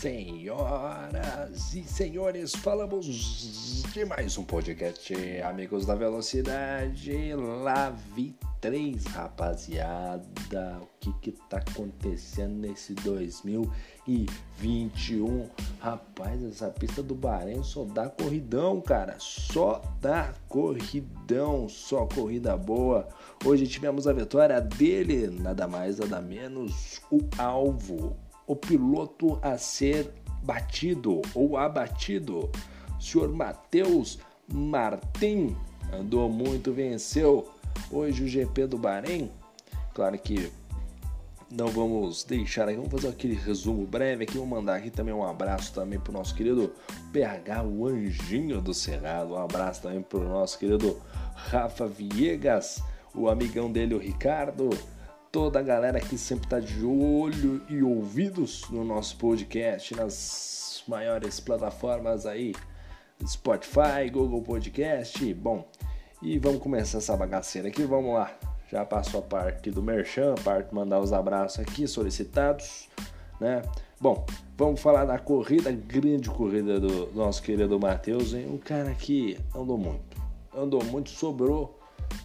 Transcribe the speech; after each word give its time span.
Senhoras 0.00 1.74
e 1.74 1.84
senhores, 1.84 2.54
falamos 2.54 3.04
de 3.92 4.04
mais 4.06 4.38
um 4.38 4.44
podcast, 4.44 5.12
amigos 5.42 5.84
da 5.84 5.94
velocidade, 5.94 7.34
Lave 7.34 8.34
3, 8.62 9.04
rapaziada. 9.04 10.80
O 10.80 10.88
que 10.98 11.12
que 11.20 11.32
tá 11.50 11.58
acontecendo 11.58 12.54
nesse 12.54 12.94
2021? 12.94 15.50
Rapaz, 15.78 16.42
essa 16.44 16.70
pista 16.70 17.02
do 17.02 17.14
Bahrein 17.14 17.62
só 17.62 17.84
dá 17.84 18.08
corridão, 18.08 18.80
cara, 18.80 19.16
só 19.18 19.82
dá 20.00 20.32
corridão, 20.48 21.68
só 21.68 22.06
corrida 22.06 22.56
boa. 22.56 23.06
Hoje 23.44 23.66
tivemos 23.66 24.06
a 24.06 24.14
vitória 24.14 24.62
dele, 24.62 25.26
nada 25.26 25.68
mais, 25.68 25.98
nada 25.98 26.22
menos, 26.22 27.02
o 27.10 27.20
alvo 27.36 28.16
o 28.50 28.56
piloto 28.56 29.38
a 29.42 29.56
ser 29.56 30.12
batido 30.42 31.22
ou 31.36 31.56
abatido. 31.56 32.50
O 32.98 33.00
senhor 33.00 33.32
Matheus 33.32 34.18
Martin 34.52 35.56
andou 35.92 36.28
muito, 36.28 36.72
venceu 36.72 37.48
hoje 37.92 38.24
o 38.24 38.28
GP 38.28 38.66
do 38.66 38.76
Bahrein. 38.76 39.30
Claro 39.94 40.18
que 40.18 40.50
não 41.48 41.68
vamos 41.68 42.24
deixar 42.24 42.68
aqui, 42.68 42.74
vamos 42.74 42.90
fazer 42.90 43.06
aquele 43.06 43.34
resumo 43.34 43.86
breve 43.86 44.24
aqui, 44.24 44.36
vou 44.36 44.46
mandar 44.46 44.74
aqui 44.74 44.90
também 44.90 45.14
um 45.14 45.22
abraço 45.22 45.72
também 45.72 46.00
para 46.00 46.10
o 46.10 46.14
nosso 46.14 46.34
querido 46.34 46.72
PH, 47.12 47.62
o 47.62 47.86
anjinho 47.86 48.60
do 48.60 48.74
Cerrado, 48.74 49.34
um 49.34 49.38
abraço 49.38 49.82
também 49.82 50.02
para 50.02 50.18
o 50.18 50.28
nosso 50.28 50.58
querido 50.58 51.00
Rafa 51.36 51.86
Viegas, 51.86 52.82
o 53.14 53.28
amigão 53.28 53.70
dele, 53.70 53.94
o 53.94 53.98
Ricardo, 53.98 54.70
toda 55.32 55.60
a 55.60 55.62
galera 55.62 56.00
que 56.00 56.18
sempre 56.18 56.46
está 56.46 56.58
de 56.58 56.84
olho 56.84 57.62
e 57.68 57.82
ouvidos 57.82 58.68
no 58.68 58.84
nosso 58.84 59.16
podcast, 59.16 59.94
nas 59.94 60.82
maiores 60.88 61.38
plataformas 61.38 62.26
aí, 62.26 62.54
Spotify, 63.24 64.10
Google 64.10 64.42
Podcast. 64.42 65.32
Bom, 65.34 65.68
e 66.20 66.38
vamos 66.38 66.60
começar 66.60 66.98
essa 66.98 67.16
bagaceira 67.16 67.68
aqui, 67.68 67.84
vamos 67.84 68.14
lá. 68.14 68.36
Já 68.68 68.84
passou 68.84 69.20
a 69.20 69.22
parte 69.22 69.70
do 69.70 69.82
merchan, 69.82 70.34
a 70.34 70.40
parte 70.40 70.68
de 70.68 70.74
mandar 70.74 71.00
os 71.00 71.12
abraços 71.12 71.60
aqui 71.60 71.86
solicitados, 71.86 72.88
né? 73.40 73.62
Bom, 74.00 74.24
vamos 74.56 74.80
falar 74.80 75.04
da 75.04 75.18
corrida, 75.18 75.70
grande 75.70 76.28
corrida 76.28 76.80
do 76.80 77.10
nosso 77.14 77.42
querido 77.42 77.78
Matheus, 77.78 78.32
hein? 78.32 78.46
Um 78.48 78.58
cara 78.58 78.94
que 78.94 79.38
andou 79.54 79.78
muito, 79.78 80.16
andou 80.56 80.84
muito, 80.84 81.10
sobrou, 81.10 81.78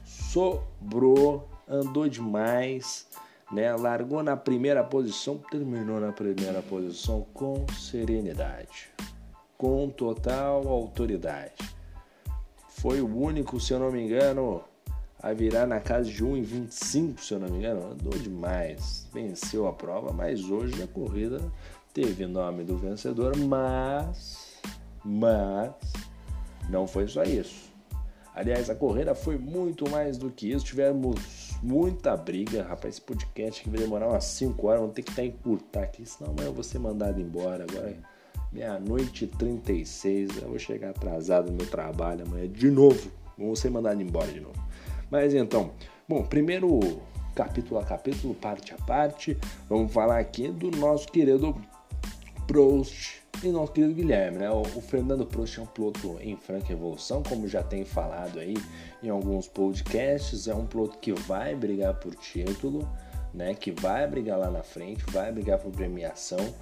sobrou 0.03 1.47
andou 1.67 2.07
demais, 2.07 3.07
né? 3.51 3.75
Largou 3.75 4.23
na 4.23 4.37
primeira 4.37 4.83
posição, 4.83 5.37
terminou 5.37 5.99
na 5.99 6.11
primeira 6.11 6.61
posição 6.61 7.25
com 7.33 7.65
serenidade, 7.73 8.89
com 9.57 9.89
total 9.89 10.67
autoridade. 10.67 11.53
Foi 12.69 13.01
o 13.01 13.17
único, 13.17 13.59
se 13.59 13.73
eu 13.73 13.79
não 13.79 13.91
me 13.91 14.03
engano, 14.03 14.63
a 15.21 15.33
virar 15.33 15.65
na 15.65 15.79
casa 15.79 16.09
de 16.09 16.23
1,25, 16.23 17.19
se 17.19 17.33
eu 17.33 17.39
não 17.39 17.49
me 17.49 17.57
engano. 17.57 17.91
Andou 17.91 18.17
demais, 18.19 19.07
venceu 19.13 19.67
a 19.67 19.73
prova, 19.73 20.11
mas 20.11 20.49
hoje 20.49 20.83
a 20.83 20.87
corrida 20.87 21.41
teve 21.93 22.27
nome 22.27 22.63
do 22.63 22.77
vencedor, 22.77 23.35
mas, 23.37 24.61
mas 25.03 25.73
não 26.69 26.85
foi 26.85 27.07
só 27.07 27.23
isso. 27.23 27.73
Aliás, 28.35 28.69
a 28.69 28.75
corrida 28.75 29.15
foi 29.15 29.37
muito 29.37 29.89
mais 29.89 30.17
do 30.17 30.29
que 30.29 30.51
isso. 30.51 30.65
Tivemos 30.65 31.15
muita 31.61 32.15
briga, 32.15 32.63
rapaz. 32.63 32.95
Esse 32.95 33.01
podcast 33.01 33.63
que 33.63 33.69
vai 33.69 33.79
demorar 33.79 34.07
umas 34.07 34.25
5 34.25 34.67
horas, 34.67 34.81
vamos 34.81 34.95
ter 34.95 35.03
que 35.03 35.11
estar 35.11 35.23
encurtar 35.23 35.83
aqui, 35.83 36.05
senão 36.05 36.31
amanhã 36.31 36.47
eu 36.47 36.53
vou 36.53 36.63
ser 36.63 36.79
mandado 36.79 37.19
embora. 37.19 37.65
Agora 37.69 37.95
meia-noite 38.51 39.25
e 39.25 39.27
36, 39.27 40.41
eu 40.41 40.49
vou 40.49 40.59
chegar 40.59 40.91
atrasado 40.91 41.51
no 41.51 41.57
meu 41.57 41.67
trabalho 41.67 42.25
amanhã 42.25 42.47
de 42.47 42.71
novo. 42.71 43.11
Vou 43.37 43.55
ser 43.55 43.69
mandado 43.69 44.01
embora 44.01 44.31
de 44.31 44.39
novo. 44.39 44.55
Mas 45.11 45.33
então, 45.33 45.71
bom, 46.07 46.23
primeiro 46.23 46.79
capítulo 47.35 47.79
a 47.79 47.83
capítulo, 47.83 48.33
parte 48.33 48.73
a 48.73 48.77
parte, 48.77 49.37
vamos 49.67 49.91
falar 49.91 50.19
aqui 50.19 50.47
do 50.47 50.71
nosso 50.71 51.07
querido 51.07 51.53
Prost 52.47 53.24
e 53.43 53.49
nosso 53.49 53.71
querido 53.73 53.93
Guilherme, 53.93 54.39
né? 54.39 54.49
O, 54.49 54.63
Fernando 54.81 55.25
Prost 55.25 55.57
é 55.57 55.61
um 55.61 55.65
piloto 55.65 56.17
em 56.21 56.35
franca 56.35 56.71
evolução, 56.71 57.21
como 57.21 57.47
já 57.47 57.61
tem 57.61 57.83
falado 57.83 58.39
aí 58.39 58.55
em 59.03 59.09
alguns 59.09 59.47
podcasts, 59.47 60.47
é 60.47 60.55
um 60.55 60.65
piloto 60.65 60.97
que 60.99 61.11
vai 61.11 61.55
brigar 61.55 61.93
por 61.95 62.15
título, 62.15 62.87
né? 63.33 63.53
Que 63.53 63.71
vai 63.71 64.07
brigar 64.07 64.39
lá 64.39 64.49
na 64.49 64.63
frente, 64.63 65.03
vai 65.11 65.31
brigar 65.31 65.59
por 65.59 65.71
premiação 65.71 66.53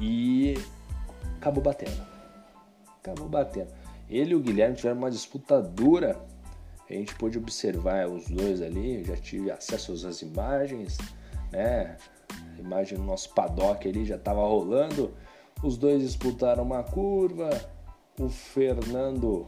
e 0.00 0.54
acabou 1.36 1.62
batendo. 1.62 2.06
Acabou 3.00 3.28
batendo. 3.28 3.72
Ele 4.08 4.32
e 4.32 4.34
o 4.34 4.40
Guilherme 4.40 4.76
tiveram 4.76 4.98
uma 4.98 5.10
disputa 5.10 5.60
dura. 5.60 6.20
A 6.88 6.92
gente 6.92 7.14
pôde 7.14 7.38
observar 7.38 8.06
os 8.06 8.28
dois 8.28 8.60
ali, 8.60 9.02
já 9.02 9.16
tive 9.16 9.50
acesso 9.50 9.92
às 10.06 10.20
imagens, 10.22 10.98
né? 11.50 11.96
A 12.56 12.60
imagem 12.60 12.98
do 12.98 13.04
nosso 13.04 13.32
paddock 13.34 13.88
ali 13.88 14.04
já 14.04 14.16
estava 14.16 14.40
rolando 14.40 15.12
os 15.62 15.76
dois 15.76 16.02
disputaram 16.02 16.62
uma 16.62 16.82
curva. 16.82 17.50
O 18.18 18.28
Fernando 18.28 19.46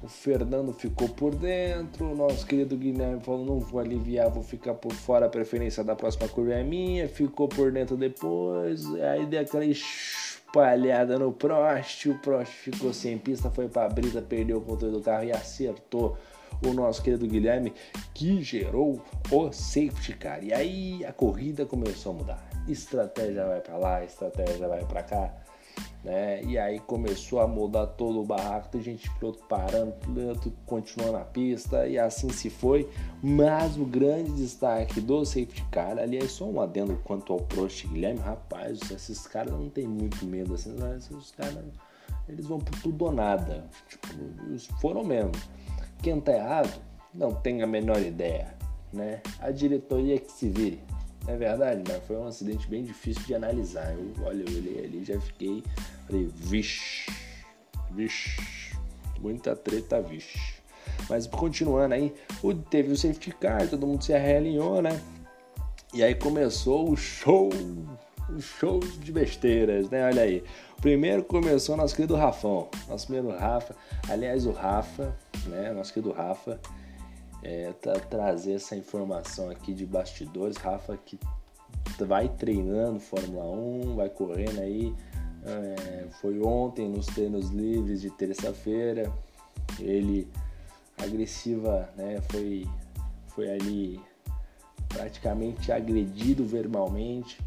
o 0.00 0.06
Fernando 0.06 0.72
ficou 0.72 1.08
por 1.08 1.34
dentro, 1.34 2.12
o 2.12 2.14
nosso 2.14 2.46
querido 2.46 2.76
Guilherme 2.76 3.20
falou: 3.20 3.44
não 3.44 3.58
vou 3.58 3.80
aliviar, 3.80 4.30
vou 4.30 4.44
ficar 4.44 4.74
por 4.74 4.92
fora, 4.92 5.26
a 5.26 5.28
preferência 5.28 5.82
da 5.82 5.96
próxima 5.96 6.28
curva 6.28 6.54
é 6.54 6.62
minha. 6.62 7.08
Ficou 7.08 7.48
por 7.48 7.72
dentro 7.72 7.96
depois, 7.96 8.84
aí 8.94 9.26
deu 9.26 9.40
aquela 9.40 9.64
espalhada 9.64 11.18
no 11.18 11.32
Prost. 11.32 12.08
O 12.08 12.18
Prost 12.20 12.52
ficou 12.52 12.92
sem 12.92 13.18
pista, 13.18 13.50
foi 13.50 13.68
para 13.68 13.86
a 13.86 13.88
brisa, 13.88 14.22
perdeu 14.22 14.58
o 14.58 14.60
controle 14.60 14.94
do 14.94 15.00
carro 15.00 15.24
e 15.24 15.32
acertou 15.32 16.16
o 16.64 16.72
nosso 16.72 17.02
querido 17.02 17.26
Guilherme, 17.26 17.72
que 18.14 18.42
gerou 18.42 19.00
o 19.30 19.52
safety 19.52 20.14
car. 20.14 20.42
E 20.42 20.52
aí 20.52 21.04
a 21.04 21.12
corrida 21.12 21.64
começou 21.66 22.12
a 22.12 22.14
mudar 22.14 22.48
estratégia 22.72 23.46
vai 23.46 23.60
para 23.60 23.76
lá, 23.76 24.04
estratégia 24.04 24.68
vai 24.68 24.84
para 24.84 25.02
cá, 25.02 25.34
né? 26.04 26.42
E 26.44 26.58
aí 26.58 26.78
começou 26.80 27.40
a 27.40 27.46
mudar 27.46 27.86
todo 27.86 28.20
o 28.20 28.24
barraco, 28.24 28.68
tem 28.68 28.82
gente 28.82 29.10
piloto 29.14 29.44
parando, 29.48 29.92
piloto 29.92 30.52
continuou 30.66 31.12
na 31.12 31.24
pista 31.24 31.86
e 31.86 31.98
assim 31.98 32.28
se 32.30 32.50
foi. 32.50 32.88
Mas 33.22 33.76
o 33.76 33.84
grande 33.84 34.32
destaque 34.32 35.00
do 35.00 35.24
safety 35.24 35.64
car, 35.70 35.98
aliás, 35.98 36.32
só 36.32 36.44
um 36.44 36.60
adendo 36.60 36.96
quanto 37.04 37.32
ao 37.32 37.40
Prost 37.40 37.86
Guilherme, 37.86 38.20
rapaz, 38.20 38.78
esses 38.90 39.26
caras 39.26 39.52
não 39.52 39.68
tem 39.68 39.86
muito 39.86 40.24
medo 40.24 40.54
assim, 40.54 40.74
esses 40.96 41.30
caras 41.32 41.64
eles 42.28 42.46
vão 42.46 42.58
por 42.58 42.78
tudo 42.82 43.06
ou 43.06 43.12
nada, 43.12 43.64
tipo, 43.88 44.08
foram 44.80 45.02
mesmo. 45.02 45.32
Quem 46.02 46.20
tá 46.20 46.32
errado, 46.32 46.80
não 47.12 47.34
tem 47.34 47.62
a 47.62 47.66
menor 47.66 48.00
ideia, 48.00 48.54
né? 48.92 49.20
A 49.40 49.50
diretoria 49.50 50.18
que 50.18 50.30
se 50.30 50.48
vire. 50.48 50.80
É 51.26 51.36
verdade, 51.36 51.82
mas 51.86 52.02
foi 52.04 52.16
um 52.16 52.26
acidente 52.26 52.66
bem 52.68 52.84
difícil 52.84 53.22
de 53.24 53.34
analisar. 53.34 53.92
Eu, 53.92 54.24
olha, 54.24 54.44
eu 54.48 54.56
olhei 54.56 54.84
ali 54.84 55.04
já 55.04 55.20
fiquei. 55.20 55.62
Falei, 56.06 56.30
vixe, 56.34 57.12
vixe, 57.90 58.40
muita 59.20 59.54
treta, 59.54 60.00
vixe. 60.00 60.58
Mas 61.08 61.26
continuando 61.26 61.94
aí, 61.94 62.14
teve 62.70 62.92
o 62.92 62.96
safety 62.96 63.30
car, 63.32 63.68
todo 63.68 63.86
mundo 63.86 64.02
se 64.02 64.16
realinhou, 64.16 64.80
né? 64.80 65.00
E 65.92 66.02
aí 66.02 66.14
começou 66.14 66.90
o 66.90 66.96
show, 66.96 67.50
show 68.40 68.80
de 68.80 69.12
besteiras, 69.12 69.88
né? 69.90 70.06
Olha 70.06 70.22
aí. 70.22 70.44
Primeiro 70.80 71.24
começou 71.24 71.76
nosso 71.76 71.94
querido 71.94 72.14
Rafão, 72.14 72.68
nosso 72.88 73.06
primeiro 73.06 73.36
Rafa. 73.36 73.74
Aliás, 74.08 74.46
o 74.46 74.52
Rafa, 74.52 75.14
né? 75.46 75.72
Nosso 75.72 75.92
querido 75.92 76.12
Rafa 76.12 76.60
é, 77.42 77.72
tra 77.80 77.98
trazer 77.98 78.54
essa 78.54 78.76
informação 78.76 79.50
aqui 79.50 79.72
de 79.72 79.84
bastidores. 79.84 80.56
Rafa 80.56 80.96
que 80.96 81.18
vai 81.98 82.28
treinando 82.28 83.00
Fórmula 83.00 83.44
1, 83.44 83.96
vai 83.96 84.08
correndo 84.08 84.60
aí. 84.60 84.94
É, 85.44 86.06
foi 86.20 86.40
ontem 86.40 86.88
nos 86.88 87.06
treinos 87.06 87.50
livres 87.50 88.00
de 88.00 88.10
terça-feira. 88.10 89.12
Ele 89.80 90.28
agressiva, 90.96 91.88
né? 91.96 92.20
Foi, 92.28 92.66
foi 93.28 93.50
ali 93.50 94.00
praticamente 94.88 95.70
agredido 95.70 96.44
verbalmente 96.44 97.38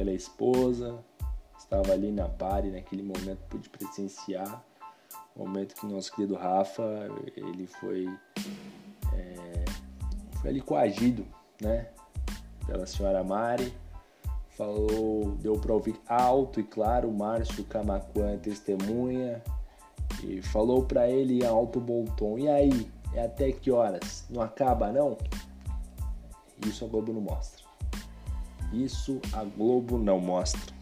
pela 0.00 0.12
esposa. 0.12 0.98
Estava 1.58 1.92
ali 1.92 2.10
na 2.10 2.26
pare 2.26 2.70
naquele 2.70 3.02
momento 3.02 3.38
pude 3.50 3.68
presenciar 3.68 4.64
o 5.36 5.40
momento 5.40 5.74
que 5.74 5.86
nosso 5.86 6.10
querido 6.10 6.34
Rafa 6.34 6.82
ele 7.36 7.66
foi 7.66 8.08
foi 10.40 10.50
ali 10.50 10.62
coagido, 10.62 11.26
né? 11.60 11.88
Pela 12.66 12.86
senhora 12.86 13.22
Mari. 13.22 13.74
Falou, 14.56 15.36
deu 15.40 15.58
para 15.58 15.72
ouvir 15.72 16.00
alto 16.06 16.60
e 16.60 16.64
claro, 16.64 17.12
Márcio 17.12 17.64
Camacuã 17.64 18.38
testemunha. 18.38 19.42
E 20.22 20.40
falou 20.40 20.84
para 20.84 21.08
ele 21.08 21.42
em 21.42 21.46
alto 21.46 21.78
bom 21.78 22.04
tom. 22.04 22.38
E 22.38 22.48
aí, 22.48 22.90
é 23.14 23.24
até 23.24 23.52
que 23.52 23.70
horas? 23.70 24.26
Não 24.30 24.42
acaba 24.42 24.92
não? 24.92 25.16
Isso 26.66 26.84
a 26.84 26.88
Globo 26.88 27.12
não 27.12 27.22
mostra. 27.22 27.69
Isso 28.72 29.20
a 29.32 29.44
Globo 29.44 29.98
não 29.98 30.20
mostra. 30.20 30.74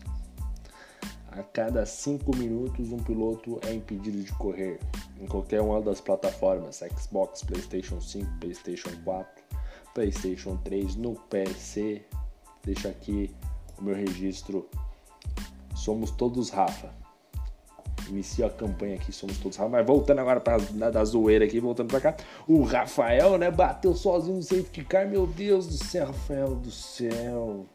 A 1.31 1.43
cada 1.43 1.87
5 1.87 2.37
minutos, 2.37 2.90
um 2.90 2.99
piloto 2.99 3.61
é 3.64 3.73
impedido 3.73 4.23
de 4.23 4.32
correr 4.32 4.79
em 5.20 5.26
qualquer 5.26 5.61
uma 5.61 5.81
das 5.81 6.00
plataformas: 6.00 6.82
Xbox, 6.96 7.43
PlayStation 7.43 8.00
5, 8.00 8.38
PlayStation 8.40 8.90
4, 9.05 9.43
PlayStation 9.94 10.56
3, 10.64 10.96
no 10.96 11.14
PC. 11.14 12.02
Deixa 12.64 12.88
aqui 12.88 13.31
o 13.79 13.85
meu 13.85 13.94
registro. 13.94 14.69
Somos 15.75 16.11
todos 16.11 16.50
Rafa. 16.50 16.93
Inicio 18.08 18.46
a 18.46 18.50
campanha 18.50 18.94
aqui, 18.94 19.12
somos 19.12 19.38
todos. 19.38 19.58
Mas 19.58 19.87
voltando 19.87 20.20
agora 20.20 20.40
para 20.40 20.58
da 20.90 21.05
zoeira 21.05 21.44
aqui, 21.44 21.60
voltando 21.60 21.88
para 21.88 22.00
cá. 22.00 22.16
O 22.46 22.62
Rafael, 22.62 23.37
né, 23.37 23.50
bateu 23.50 23.94
sozinho 23.94 24.37
no 24.37 24.43
safety 24.43 24.84
car. 24.84 25.06
Meu 25.06 25.26
Deus 25.26 25.66
do 25.66 25.84
céu, 25.84 26.06
Rafael 26.06 26.55
do 26.55 26.70
céu. 26.70 27.66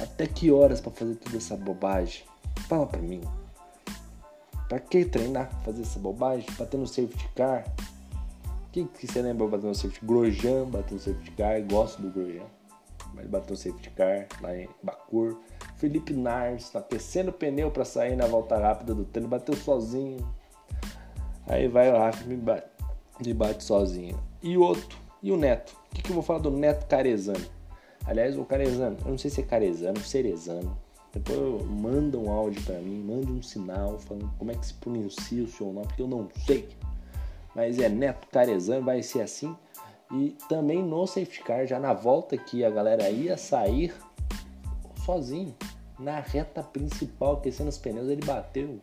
Até 0.00 0.26
que 0.26 0.50
horas 0.50 0.80
para 0.80 0.90
fazer 0.92 1.14
toda 1.16 1.36
essa 1.36 1.56
bobagem? 1.56 2.24
Fala 2.68 2.86
pra 2.86 3.00
mim. 3.00 3.20
Pra 4.68 4.80
que 4.80 5.04
treinar? 5.04 5.50
Fazer 5.64 5.82
essa 5.82 5.98
bobagem? 5.98 6.46
Bater 6.58 6.78
no 6.78 6.86
safety 6.86 7.28
car? 7.36 7.64
Quem 8.72 8.86
que 8.86 9.06
você 9.06 9.20
lembra 9.20 9.46
bater 9.46 9.66
no 9.66 9.74
safety 9.74 10.00
car? 10.00 10.08
Grosjean 10.08 10.64
bateu 10.64 10.94
no 10.94 11.00
safety 11.00 11.30
car. 11.32 11.62
Gosto 11.62 12.02
do 12.02 12.10
Grosjean. 12.10 12.46
Mas 13.14 13.26
bateu 13.26 13.50
no 13.50 13.56
safety 13.56 13.90
car 13.90 14.26
lá 14.40 14.56
em 14.56 14.68
Bakur. 14.82 15.38
Felipe 15.82 16.12
Nars 16.12 16.70
tá 16.70 16.78
aquecendo 16.78 17.30
o 17.30 17.32
pneu 17.32 17.68
para 17.68 17.84
sair 17.84 18.14
na 18.14 18.24
volta 18.24 18.56
rápida 18.56 18.94
do 18.94 19.04
treino. 19.04 19.28
Bateu 19.28 19.56
sozinho. 19.56 20.24
Aí 21.44 21.66
vai 21.66 21.90
o 21.90 21.98
Rafa 21.98 22.24
me 22.24 22.36
bate, 22.36 22.68
me 23.26 23.34
bate 23.34 23.64
sozinho. 23.64 24.16
E 24.40 24.56
o 24.56 24.62
outro? 24.62 24.96
E 25.20 25.32
o 25.32 25.36
Neto? 25.36 25.76
O 25.90 25.94
que, 25.96 26.02
que 26.02 26.10
eu 26.10 26.14
vou 26.14 26.22
falar 26.22 26.38
do 26.38 26.52
Neto 26.52 26.86
Carezano? 26.86 27.44
Aliás, 28.06 28.38
o 28.38 28.44
Carezano, 28.44 28.96
eu 29.04 29.10
não 29.10 29.18
sei 29.18 29.28
se 29.28 29.40
é 29.40 29.44
Carezano, 29.44 29.98
Cerezano. 29.98 30.78
Depois 31.12 31.66
manda 31.66 32.16
um 32.16 32.30
áudio 32.30 32.62
para 32.62 32.78
mim, 32.78 33.02
manda 33.02 33.32
um 33.32 33.42
sinal 33.42 33.98
falando 33.98 34.32
como 34.38 34.52
é 34.52 34.54
que 34.54 34.64
se 34.64 34.74
pronuncia 34.74 35.42
o 35.42 35.48
seu 35.48 35.72
nome, 35.72 35.88
porque 35.88 36.02
eu 36.02 36.06
não 36.06 36.28
sei. 36.46 36.68
Mas 37.56 37.80
é 37.80 37.88
Neto 37.88 38.28
Carezano, 38.28 38.84
vai 38.84 39.02
ser 39.02 39.22
assim. 39.22 39.56
E 40.12 40.36
também 40.48 40.80
no 40.80 41.04
safety 41.08 41.42
car, 41.42 41.66
já 41.66 41.80
na 41.80 41.92
volta 41.92 42.36
que 42.36 42.64
a 42.64 42.70
galera 42.70 43.10
ia 43.10 43.36
sair 43.36 43.92
sozinho, 45.04 45.54
na 45.98 46.20
reta 46.20 46.62
principal, 46.62 47.34
aquecendo 47.34 47.68
os 47.68 47.78
pneus, 47.78 48.08
ele 48.08 48.24
bateu. 48.24 48.80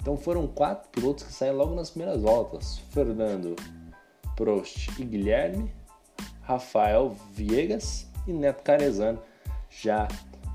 Então 0.00 0.16
foram 0.16 0.46
quatro 0.46 0.88
pilotos 0.90 1.24
que 1.24 1.32
saíram 1.32 1.56
logo 1.56 1.74
nas 1.74 1.90
primeiras 1.90 2.22
voltas: 2.22 2.78
Fernando 2.90 3.56
Prost 4.36 4.88
e 4.98 5.04
Guilherme, 5.04 5.70
Rafael 6.42 7.16
Viegas 7.32 8.06
e 8.26 8.32
Neto 8.32 8.62
Carezano 8.62 9.18
já 9.68 10.06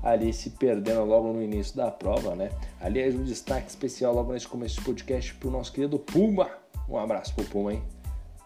ali 0.02 0.32
se 0.32 0.50
perdendo 0.50 1.04
logo 1.04 1.32
no 1.32 1.42
início 1.42 1.76
da 1.76 1.90
prova, 1.90 2.34
né? 2.34 2.50
Aliás, 2.80 3.14
um 3.14 3.22
destaque 3.22 3.68
especial 3.68 4.14
logo 4.14 4.32
nesse 4.32 4.48
começo 4.48 4.80
do 4.80 4.84
podcast 4.84 5.34
pro 5.34 5.50
nosso 5.50 5.72
querido 5.72 5.98
Puma. 5.98 6.50
Um 6.88 6.98
abraço 6.98 7.34
pro 7.34 7.44
Puma, 7.44 7.74
hein? 7.74 7.82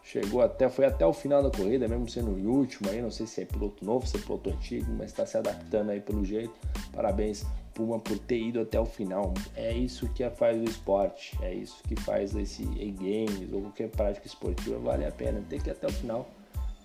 Chegou 0.06 0.40
até, 0.40 0.68
foi 0.68 0.84
até 0.84 1.04
o 1.04 1.12
final 1.12 1.42
da 1.42 1.50
corrida, 1.50 1.88
mesmo 1.88 2.08
sendo 2.08 2.30
o 2.30 2.58
último 2.58 2.88
aí, 2.88 3.02
não 3.02 3.10
sei 3.10 3.26
se 3.26 3.42
é 3.42 3.44
piloto 3.44 3.84
novo, 3.84 4.06
se 4.06 4.16
é 4.16 4.20
piloto 4.20 4.50
antigo, 4.50 4.86
mas 4.96 5.06
está 5.06 5.26
se 5.26 5.36
adaptando 5.36 5.90
aí 5.90 6.00
pelo 6.00 6.24
jeito. 6.24 6.54
Parabéns, 6.92 7.44
Puma, 7.74 7.98
por 7.98 8.16
ter 8.20 8.38
ido 8.38 8.60
até 8.60 8.78
o 8.78 8.84
final. 8.84 9.34
É 9.56 9.72
isso 9.72 10.08
que 10.10 10.28
faz 10.30 10.60
o 10.60 10.62
esporte, 10.62 11.36
é 11.42 11.52
isso 11.52 11.82
que 11.88 11.96
faz 11.96 12.36
esse 12.36 12.62
e-games 12.62 13.52
ou 13.52 13.62
qualquer 13.62 13.88
prática 13.88 14.28
esportiva, 14.28 14.78
vale 14.78 15.04
a 15.04 15.10
pena 15.10 15.42
ter 15.50 15.60
que 15.60 15.70
ir 15.70 15.72
até 15.72 15.88
o 15.88 15.92
final 15.92 16.24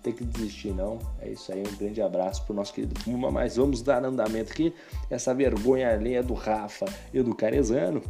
ter 0.02 0.14
que 0.14 0.24
desistir 0.24 0.74
não. 0.74 0.98
É 1.20 1.28
isso 1.28 1.52
aí, 1.52 1.62
um 1.62 1.76
grande 1.76 2.02
abraço 2.02 2.44
pro 2.44 2.52
nosso 2.52 2.74
querido 2.74 2.92
Puma, 3.04 3.30
mas 3.30 3.54
vamos 3.54 3.82
dar 3.82 4.04
andamento 4.04 4.50
aqui. 4.50 4.74
Essa 5.08 5.32
vergonha 5.32 5.92
alheia 5.92 6.24
do 6.24 6.34
Rafa 6.34 6.86
e 7.14 7.22
do 7.22 7.32
Carezano. 7.36 8.02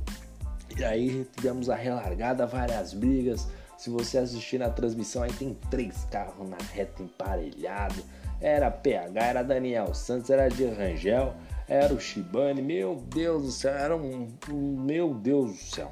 E 0.75 0.83
aí 0.83 1.27
tivemos 1.37 1.69
a 1.69 1.75
relargada, 1.75 2.47
várias 2.47 2.95
brigas. 2.95 3.47
Se 3.83 3.91
você 3.91 4.19
assistir 4.19 4.59
na 4.59 4.71
transmissão, 4.71 5.25
aí 5.25 5.33
tem 5.33 5.59
três 5.69 6.05
carros 6.05 6.49
na 6.49 6.57
reta 6.73 7.03
emparelhado. 7.03 8.01
Era 8.41 8.71
PH, 8.71 9.21
era 9.21 9.43
Daniel 9.43 9.93
Santos, 9.93 10.31
era 10.31 10.49
de 10.49 10.65
Rangel, 10.67 11.35
era 11.67 11.93
o 11.93 11.99
Shibane. 11.99 12.63
Meu 12.63 13.03
Deus 13.13 13.43
do 13.43 13.51
céu, 13.51 13.75
era 13.75 13.97
um. 13.97 14.29
Meu 14.49 15.13
Deus 15.13 15.51
do 15.51 15.65
céu. 15.65 15.91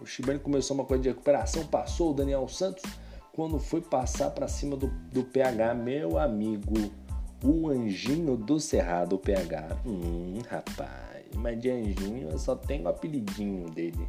O 0.00 0.06
Shibane 0.06 0.38
começou 0.38 0.76
uma 0.76 0.84
coisa 0.84 1.02
de 1.02 1.08
recuperação, 1.08 1.66
passou 1.66 2.12
o 2.12 2.14
Daniel 2.14 2.46
Santos 2.46 2.84
quando 3.32 3.58
foi 3.58 3.80
passar 3.80 4.30
para 4.30 4.46
cima 4.46 4.76
do, 4.76 4.86
do 5.12 5.24
PH, 5.24 5.74
meu 5.74 6.16
amigo, 6.16 6.88
o 7.42 7.68
anjinho 7.68 8.36
do 8.36 8.60
Cerrado, 8.60 9.16
o 9.16 9.18
PH. 9.18 9.76
Hum, 9.84 10.38
rapaz, 10.48 11.24
mas 11.34 11.60
de 11.60 11.68
anjinho 11.68 12.30
eu 12.30 12.38
só 12.38 12.54
tenho 12.54 12.84
o 12.84 12.88
apelidinho 12.88 13.68
dele. 13.70 14.06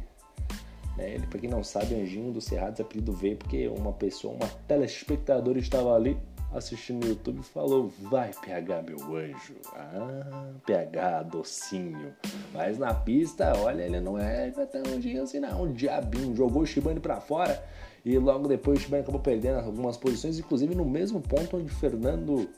Né? 0.96 1.14
Ele, 1.14 1.26
pra 1.26 1.38
quem 1.38 1.50
não 1.50 1.62
sabe, 1.62 1.94
anjinho 1.94 2.32
do 2.32 2.40
Cerrado, 2.40 2.74
esse 2.74 2.82
apelido 2.82 3.12
veio 3.12 3.36
porque 3.36 3.68
uma 3.68 3.92
pessoa, 3.92 4.34
uma 4.34 4.48
telespectadora 4.66 5.58
estava 5.58 5.94
ali 5.94 6.16
assistindo 6.52 7.04
no 7.04 7.10
YouTube 7.10 7.40
e 7.40 7.44
falou: 7.44 7.92
Vai, 8.02 8.30
PH, 8.32 8.82
meu 8.82 9.16
anjo. 9.16 9.54
Ah, 9.74 10.52
PH, 10.64 11.22
docinho. 11.24 12.14
Mas 12.52 12.78
na 12.78 12.94
pista, 12.94 13.52
olha, 13.58 13.82
ele 13.82 14.00
não 14.00 14.18
é, 14.18 14.50
tão 14.50 14.82
anjinho 14.94 15.22
assim, 15.22 15.40
não. 15.40 15.64
Um 15.64 15.72
diabinho. 15.72 16.34
Jogou 16.34 16.62
o 16.62 16.66
Shibane 16.66 17.00
pra 17.00 17.20
fora 17.20 17.62
e 18.04 18.18
logo 18.18 18.46
depois 18.46 18.78
o 18.78 18.82
Shibane 18.82 19.02
acabou 19.02 19.20
perdendo 19.20 19.58
algumas 19.58 19.96
posições, 19.96 20.38
inclusive 20.38 20.74
no 20.74 20.84
mesmo 20.84 21.20
ponto 21.20 21.56
onde 21.56 21.70
Fernando 21.70 22.48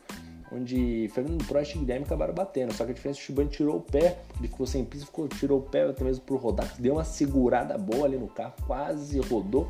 onde 0.53 1.09
Fernando 1.13 1.45
Prost 1.47 1.75
e 1.75 1.79
Guilherme 1.79 2.05
acabaram 2.05 2.35
batendo. 2.35 2.73
Só 2.73 2.85
que 2.85 2.93
a 2.93 2.95
diferença 2.95 3.19
é 3.19 3.21
que 3.21 3.25
o 3.25 3.27
Shibane 3.27 3.49
tirou 3.49 3.77
o 3.77 3.81
pé, 3.81 4.19
ele 4.39 4.49
ficou 4.49 4.67
sem 4.67 4.85
piso, 4.85 5.07
ficou, 5.07 5.29
tirou 5.29 5.59
o 5.59 5.63
pé 5.63 5.85
até 5.85 6.05
mesmo 6.05 6.25
pro 6.25 6.37
rodar, 6.37 6.75
deu 6.79 6.95
uma 6.95 7.05
segurada 7.05 7.77
boa 7.77 8.07
ali 8.07 8.17
no 8.17 8.29
carro, 8.29 8.55
quase 8.67 9.19
rodou, 9.21 9.69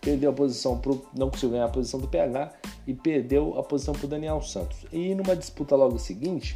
perdeu 0.00 0.30
a 0.30 0.32
posição 0.32 0.78
pro, 0.78 1.04
não 1.14 1.30
conseguiu 1.30 1.50
ganhar 1.50 1.64
a 1.64 1.70
posição 1.70 1.98
do 1.98 2.08
PH 2.08 2.52
e 2.86 2.94
perdeu 2.94 3.58
a 3.58 3.62
posição 3.62 3.94
pro 3.94 4.06
Daniel 4.06 4.40
Santos. 4.42 4.86
E 4.92 5.14
numa 5.14 5.34
disputa 5.34 5.74
logo 5.74 5.98
seguinte, 5.98 6.54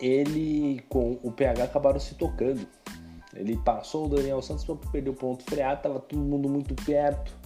ele 0.00 0.80
com 0.88 1.18
o 1.22 1.32
PH 1.32 1.64
acabaram 1.64 1.98
se 1.98 2.14
tocando. 2.14 2.66
Ele 3.34 3.56
passou 3.58 4.06
o 4.06 4.08
Daniel 4.08 4.40
Santos 4.40 4.64
para 4.64 4.76
perder 4.90 5.10
o 5.10 5.14
ponto 5.14 5.44
freado, 5.44 5.82
tava 5.82 6.00
todo 6.00 6.20
mundo 6.20 6.48
muito 6.48 6.74
perto, 6.84 7.36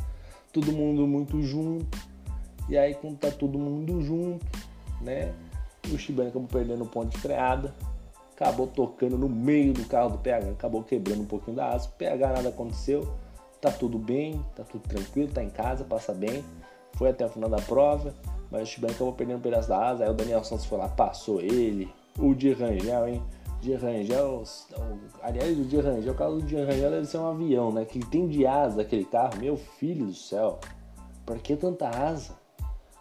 todo 0.52 0.72
mundo 0.72 1.06
muito 1.06 1.40
junto. 1.42 1.98
E 2.68 2.78
aí 2.78 2.94
quando 2.94 3.18
tá 3.18 3.30
todo 3.30 3.58
mundo 3.58 4.00
junto, 4.00 4.46
né? 5.00 5.32
O 5.92 5.98
Shibane 5.98 6.28
acabou 6.28 6.48
perdendo 6.48 6.84
o 6.84 6.86
ponto 6.86 7.08
de 7.08 7.18
freada, 7.18 7.74
acabou 8.32 8.66
tocando 8.66 9.16
no 9.16 9.28
meio 9.28 9.72
do 9.72 9.84
carro 9.86 10.10
do 10.10 10.18
PH, 10.18 10.50
acabou 10.50 10.82
quebrando 10.82 11.22
um 11.22 11.26
pouquinho 11.26 11.56
da 11.56 11.68
asa. 11.68 11.88
O 11.88 11.92
PH 11.92 12.32
nada 12.32 12.48
aconteceu, 12.48 13.12
tá 13.60 13.70
tudo 13.70 13.98
bem, 13.98 14.44
tá 14.54 14.64
tudo 14.64 14.86
tranquilo, 14.88 15.32
tá 15.32 15.42
em 15.42 15.50
casa, 15.50 15.84
passa 15.84 16.12
bem. 16.12 16.44
Foi 16.94 17.08
até 17.08 17.24
o 17.24 17.28
final 17.28 17.48
da 17.48 17.60
prova, 17.62 18.14
mas 18.50 18.62
o 18.62 18.66
Shibane 18.66 18.94
acabou 18.94 19.12
perdendo 19.12 19.38
um 19.38 19.42
pedaço 19.42 19.68
da 19.68 19.88
asa. 19.88 20.04
Aí 20.04 20.10
o 20.10 20.14
Daniel 20.14 20.44
Santos 20.44 20.66
foi 20.66 20.78
lá, 20.78 20.88
passou 20.88 21.40
ele. 21.40 21.92
O 22.18 22.34
de 22.34 22.52
Rangel, 22.52 23.08
hein? 23.08 23.22
de 23.60 23.74
Rangel, 23.74 24.42
aliás, 25.22 25.58
o 25.58 25.64
de 25.64 25.78
Rangel, 25.78 26.12
o 26.12 26.16
carro 26.16 26.36
do 26.36 26.42
de 26.42 26.56
Rangel 26.56 26.90
deve 26.90 27.06
ser 27.06 27.18
um 27.18 27.26
avião, 27.26 27.70
né? 27.70 27.84
Que 27.84 28.00
tem 28.00 28.26
de 28.26 28.46
asa 28.46 28.80
aquele 28.80 29.04
carro, 29.04 29.38
meu 29.38 29.56
filho 29.56 30.06
do 30.06 30.14
céu. 30.14 30.58
Pra 31.26 31.36
que 31.36 31.54
tanta 31.56 31.88
asa? 31.88 32.39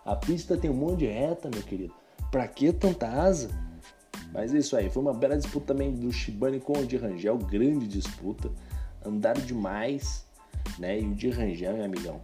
A 0.09 0.15
pista 0.15 0.57
tem 0.57 0.71
um 0.71 0.73
monte 0.73 0.99
de 0.99 1.05
reta, 1.05 1.51
meu 1.53 1.61
querido. 1.61 1.93
Pra 2.31 2.47
que 2.47 2.73
tanta 2.73 3.07
asa? 3.07 3.51
Mas 4.33 4.55
é 4.55 4.57
isso 4.57 4.75
aí, 4.75 4.89
foi 4.89 5.03
uma 5.03 5.13
bela 5.13 5.37
disputa 5.37 5.67
também 5.67 5.93
do 5.93 6.11
Shibane 6.11 6.59
com 6.59 6.73
o 6.73 6.85
de 6.85 6.97
Rangel, 6.97 7.37
grande 7.37 7.87
disputa. 7.87 8.49
Andaram 9.05 9.39
demais, 9.41 10.25
né? 10.79 10.99
E 10.99 11.05
o 11.05 11.13
de 11.13 11.29
Rangel, 11.29 11.75
meu 11.75 11.85
amigão, 11.85 12.21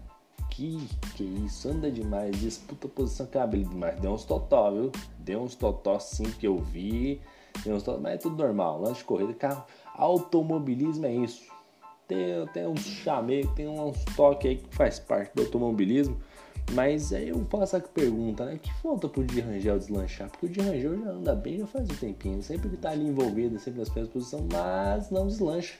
que 0.49 0.87
que 1.15 1.23
isso, 1.23 1.69
anda 1.69 1.91
demais, 1.91 2.35
disputa 2.39 2.87
posição 2.87 3.27
cabelo 3.27 3.65
demais. 3.65 3.99
Deu 3.99 4.13
uns 4.13 4.25
totó, 4.25 4.71
viu? 4.71 4.91
Deu 5.19 5.43
uns 5.43 5.53
totó 5.53 5.99
sim 5.99 6.23
que 6.23 6.47
eu 6.47 6.57
vi 6.57 7.21
mas 8.01 8.15
é 8.15 8.17
tudo 8.17 8.43
normal, 8.43 8.81
lance 8.81 8.99
de 8.99 9.05
corrida, 9.05 9.33
carro, 9.33 9.63
automobilismo 9.93 11.05
é 11.05 11.13
isso. 11.13 11.43
Tem, 12.07 12.45
tem 12.53 12.67
uns 12.67 12.81
chameios, 12.81 13.49
tem 13.53 13.67
uns 13.67 14.03
toques 14.15 14.49
aí 14.49 14.57
que 14.57 14.75
faz 14.75 14.99
parte 14.99 15.33
do 15.35 15.43
automobilismo. 15.43 16.19
Mas 16.71 17.13
aí 17.13 17.29
eu 17.29 17.45
faço 17.45 17.77
a 17.77 17.79
pergunta, 17.79 18.45
né? 18.45 18.59
Que 18.61 18.73
falta 18.81 19.07
pro 19.07 19.23
Di 19.23 19.39
Rangel 19.39 19.77
deslanchar? 19.77 20.29
Porque 20.29 20.47
o 20.47 20.49
Di 20.49 20.59
Rangel 20.59 20.99
já 20.99 21.09
anda 21.09 21.35
bem, 21.35 21.59
já 21.59 21.67
faz 21.67 21.89
um 21.89 21.95
tempinho. 21.95 22.41
Sempre 22.41 22.67
ele 22.67 22.77
tá 22.77 22.89
ali 22.89 23.07
envolvido, 23.07 23.59
sempre 23.59 23.79
nas 23.79 23.89
primeiras 23.89 24.11
posições, 24.11 24.45
mas 24.51 25.09
não 25.11 25.27
deslancha. 25.27 25.77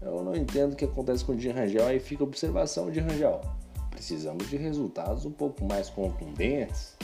Eu 0.00 0.22
não 0.22 0.34
entendo 0.34 0.72
o 0.72 0.76
que 0.76 0.84
acontece 0.84 1.24
com 1.24 1.32
o 1.32 1.36
Di 1.36 1.48
Rangel. 1.48 1.86
Aí 1.86 2.00
fica 2.00 2.24
a 2.24 2.26
observação, 2.26 2.90
Di 2.90 3.00
Rangel. 3.00 3.40
Precisamos 3.90 4.50
de 4.50 4.56
resultados 4.56 5.24
um 5.24 5.30
pouco 5.30 5.64
mais 5.64 5.88
contundentes 5.88 6.96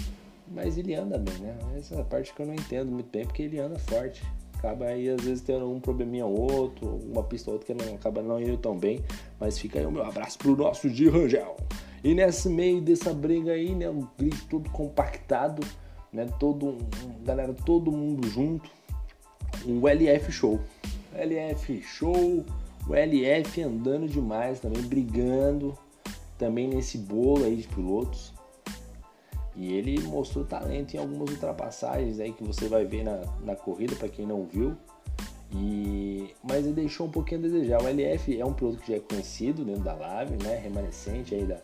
mas 0.50 0.78
ele 0.78 0.94
anda 0.94 1.18
bem, 1.18 1.34
né? 1.38 1.56
Essa 1.76 1.96
é 1.96 2.00
a 2.00 2.04
parte 2.04 2.32
que 2.32 2.40
eu 2.40 2.46
não 2.46 2.54
entendo 2.54 2.90
muito 2.90 3.10
bem, 3.10 3.24
porque 3.24 3.42
ele 3.42 3.58
anda 3.58 3.78
forte. 3.78 4.22
Acaba 4.56 4.86
aí, 4.86 5.08
às 5.08 5.22
vezes, 5.22 5.40
tendo 5.40 5.70
um 5.70 5.78
probleminha 5.78 6.26
ou 6.26 6.50
outro, 6.52 7.00
uma 7.12 7.22
pista 7.22 7.50
ou 7.50 7.56
outra 7.56 7.74
que 7.74 7.84
não, 7.84 7.94
acaba 7.94 8.22
não 8.22 8.40
indo 8.40 8.56
tão 8.56 8.76
bem. 8.76 9.04
Mas 9.38 9.58
fica 9.58 9.78
aí 9.78 9.86
o 9.86 9.90
meu 9.90 10.04
abraço 10.04 10.38
pro 10.38 10.56
nosso 10.56 10.90
Di 10.90 11.08
Rangel. 11.08 11.56
E 12.02 12.14
nesse 12.14 12.48
meio 12.48 12.80
dessa 12.80 13.12
briga 13.12 13.52
aí, 13.52 13.74
né? 13.74 13.88
Um 13.88 14.06
grid 14.16 14.40
todo 14.48 14.70
compactado, 14.70 15.66
né? 16.12 16.26
Todo, 16.38 16.78
galera, 17.24 17.52
todo 17.52 17.90
mundo 17.90 18.28
junto. 18.28 18.70
Um 19.66 19.86
LF 19.86 20.30
show. 20.30 20.60
LF 21.14 21.82
show, 21.82 22.44
o 22.88 22.94
LF 22.94 23.62
andando 23.62 24.06
demais 24.06 24.60
também, 24.60 24.82
brigando 24.82 25.76
também 26.38 26.68
nesse 26.68 26.98
bolo 26.98 27.44
aí 27.44 27.56
de 27.56 27.66
pilotos. 27.66 28.32
E 29.56 29.72
ele 29.72 30.00
mostrou 30.02 30.44
talento 30.44 30.94
em 30.94 30.98
algumas 30.98 31.30
ultrapassagens 31.30 32.20
aí 32.20 32.32
que 32.32 32.44
você 32.44 32.68
vai 32.68 32.84
ver 32.84 33.02
na, 33.02 33.20
na 33.42 33.56
corrida, 33.56 33.96
para 33.96 34.08
quem 34.08 34.24
não 34.24 34.44
viu. 34.44 34.76
E, 35.52 36.32
mas 36.42 36.64
ele 36.64 36.74
deixou 36.74 37.08
um 37.08 37.10
pouquinho 37.10 37.40
a 37.40 37.42
desejar. 37.42 37.82
O 37.82 37.88
LF 37.88 38.38
é 38.38 38.44
um 38.44 38.52
piloto 38.52 38.78
que 38.78 38.92
já 38.92 38.98
é 38.98 39.00
conhecido 39.00 39.64
dentro 39.64 39.82
da 39.82 39.94
Lave, 39.94 40.36
né? 40.42 40.56
Remanescente 40.56 41.34
aí 41.34 41.44
da, 41.44 41.60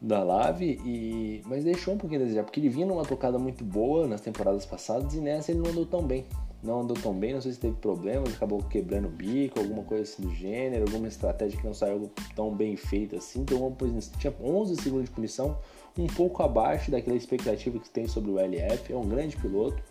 da 0.00 0.22
Lave, 0.22 0.80
e, 0.84 1.42
mas 1.46 1.64
deixou 1.64 1.94
um 1.94 1.98
pouquinho 1.98 2.22
a 2.22 2.24
desejar, 2.24 2.44
porque 2.44 2.58
ele 2.58 2.68
vinha 2.68 2.86
numa 2.86 3.04
tocada 3.04 3.38
muito 3.38 3.62
boa 3.64 4.06
nas 4.06 4.20
temporadas 4.20 4.64
passadas 4.64 5.14
e 5.14 5.20
nessa 5.20 5.52
ele 5.52 5.60
não 5.60 5.70
andou 5.70 5.84
tão 5.84 6.02
bem 6.02 6.24
não 6.62 6.80
andou 6.80 6.96
tão 6.96 7.14
bem, 7.14 7.32
não 7.32 7.40
sei 7.40 7.52
se 7.52 7.58
teve 7.58 7.76
problemas, 7.76 8.34
acabou 8.34 8.62
quebrando 8.62 9.06
o 9.06 9.10
bico, 9.10 9.58
alguma 9.58 9.82
coisa 9.82 10.02
assim 10.02 10.22
do 10.22 10.34
gênero, 10.34 10.84
alguma 10.84 11.08
estratégia 11.08 11.58
que 11.58 11.66
não 11.66 11.72
saiu 11.72 12.10
tão 12.34 12.54
bem 12.54 12.76
feita 12.76 13.16
assim. 13.16 13.40
Então, 13.40 13.74
tinha 14.18 14.34
11 14.42 14.76
segundos 14.76 15.06
de 15.06 15.10
punição, 15.10 15.56
um 15.98 16.06
pouco 16.06 16.42
abaixo 16.42 16.90
daquela 16.90 17.16
expectativa 17.16 17.78
que 17.78 17.88
tem 17.88 18.06
sobre 18.06 18.30
o 18.30 18.38
LF. 18.38 18.92
É 18.92 18.96
um 18.96 19.08
grande 19.08 19.36
piloto, 19.36 19.82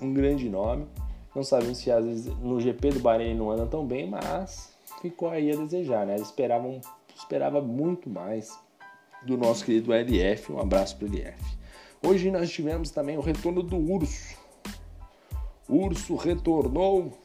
um 0.00 0.12
grande 0.14 0.48
nome. 0.48 0.86
Não 1.34 1.44
sabemos 1.44 1.78
se 1.78 1.90
às 1.90 2.04
vezes 2.04 2.26
no 2.38 2.58
GP 2.58 2.92
do 2.92 3.00
Bahrein 3.00 3.36
não 3.36 3.50
anda 3.50 3.66
tão 3.66 3.86
bem, 3.86 4.08
mas 4.08 4.72
ficou 5.02 5.28
aí 5.28 5.52
a 5.52 5.56
desejar, 5.56 6.06
né? 6.06 6.16
Esperavam, 6.16 6.80
esperava 7.14 7.60
muito 7.60 8.08
mais 8.08 8.58
do 9.22 9.36
nosso 9.36 9.64
querido 9.64 9.92
LF. 9.92 10.52
Um 10.52 10.60
abraço 10.60 10.96
para 10.96 11.06
o 11.06 11.10
LF. 11.10 11.58
Hoje 12.02 12.30
nós 12.30 12.50
tivemos 12.50 12.90
também 12.90 13.16
o 13.18 13.20
retorno 13.20 13.62
do 13.62 13.76
Urso 13.76 14.40
Urso 15.70 16.16
retornou 16.16 17.16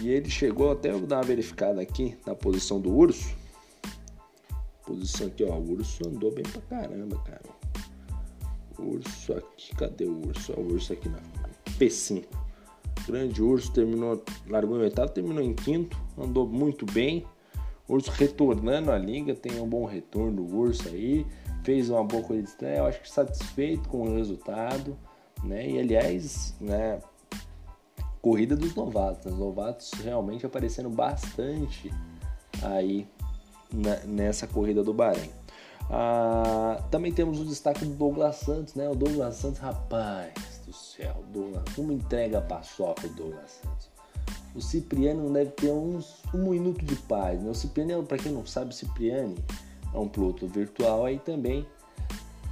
e 0.00 0.08
ele 0.08 0.28
chegou 0.28 0.72
até 0.72 0.90
eu 0.90 1.06
dar 1.06 1.18
uma 1.18 1.22
verificada 1.22 1.80
aqui 1.80 2.18
na 2.26 2.34
posição 2.34 2.80
do 2.80 2.92
urso. 2.92 3.32
Posição 4.84 5.28
aqui, 5.28 5.44
ó. 5.44 5.54
O 5.54 5.70
urso 5.70 6.06
andou 6.06 6.34
bem 6.34 6.42
pra 6.42 6.60
caramba, 6.62 7.16
cara. 7.20 7.42
urso 8.76 9.34
aqui, 9.34 9.74
cadê 9.76 10.04
o 10.04 10.26
urso? 10.26 10.52
O 10.54 10.72
urso 10.72 10.92
aqui 10.92 11.08
na 11.08 11.20
P5. 11.78 12.24
Grande 13.06 13.40
urso, 13.40 13.72
terminou, 13.72 14.20
largou 14.48 14.76
em 14.78 14.82
oitavo, 14.82 15.12
terminou 15.12 15.40
em 15.40 15.54
quinto, 15.54 15.96
andou 16.18 16.44
muito 16.48 16.84
bem. 16.86 17.24
Urso 17.88 18.10
retornando 18.10 18.90
à 18.90 18.98
liga, 18.98 19.34
tem 19.34 19.60
um 19.60 19.68
bom 19.68 19.84
retorno 19.84 20.44
do 20.44 20.56
urso 20.56 20.88
aí. 20.88 21.26
Fez 21.64 21.90
uma 21.90 22.04
boa 22.04 22.22
corrida 22.22 22.44
de 22.44 22.50
estreia, 22.50 22.78
eu 22.78 22.86
acho 22.86 23.00
que 23.02 23.10
satisfeito 23.10 23.88
com 23.88 24.02
o 24.02 24.16
resultado 24.16 24.96
né? 25.42 25.68
E 25.68 25.78
aliás, 25.78 26.54
né, 26.60 27.00
corrida 28.20 28.56
dos 28.56 28.74
novatos, 28.74 29.32
os 29.32 29.38
novatos 29.38 29.92
realmente 30.02 30.46
aparecendo 30.46 30.90
bastante 30.90 31.92
aí 32.62 33.06
na, 33.72 33.96
nessa 34.04 34.46
corrida 34.46 34.82
do 34.82 34.92
Bahrein. 34.92 35.30
Ah, 35.88 36.82
também 36.90 37.12
temos 37.12 37.40
o 37.40 37.44
destaque 37.44 37.84
do 37.84 37.94
Douglas 37.94 38.36
Santos, 38.36 38.74
né? 38.74 38.88
O 38.88 38.94
Douglas 38.94 39.36
Santos, 39.36 39.60
rapaz 39.60 40.32
do 40.66 40.72
céu, 40.72 41.22
Douglas, 41.32 41.64
uma 41.78 41.92
entrega 41.92 42.40
paçoca 42.40 43.06
o 43.06 43.10
Douglas 43.10 43.60
Santos. 43.62 43.95
O 44.56 44.60
Cipriano 44.62 45.24
não 45.24 45.32
deve 45.34 45.50
ter 45.50 45.70
uns, 45.70 46.22
um 46.32 46.48
minuto 46.48 46.82
de 46.82 46.96
paz, 46.96 47.42
né? 47.42 47.50
O 47.50 47.54
Cipriano, 47.54 48.02
para 48.04 48.16
quem 48.16 48.32
não 48.32 48.46
sabe, 48.46 48.70
o 48.70 48.72
Cipriani 48.72 49.36
é 49.92 49.98
um 49.98 50.08
piloto 50.08 50.46
virtual 50.46 51.04
aí 51.04 51.18
também. 51.18 51.66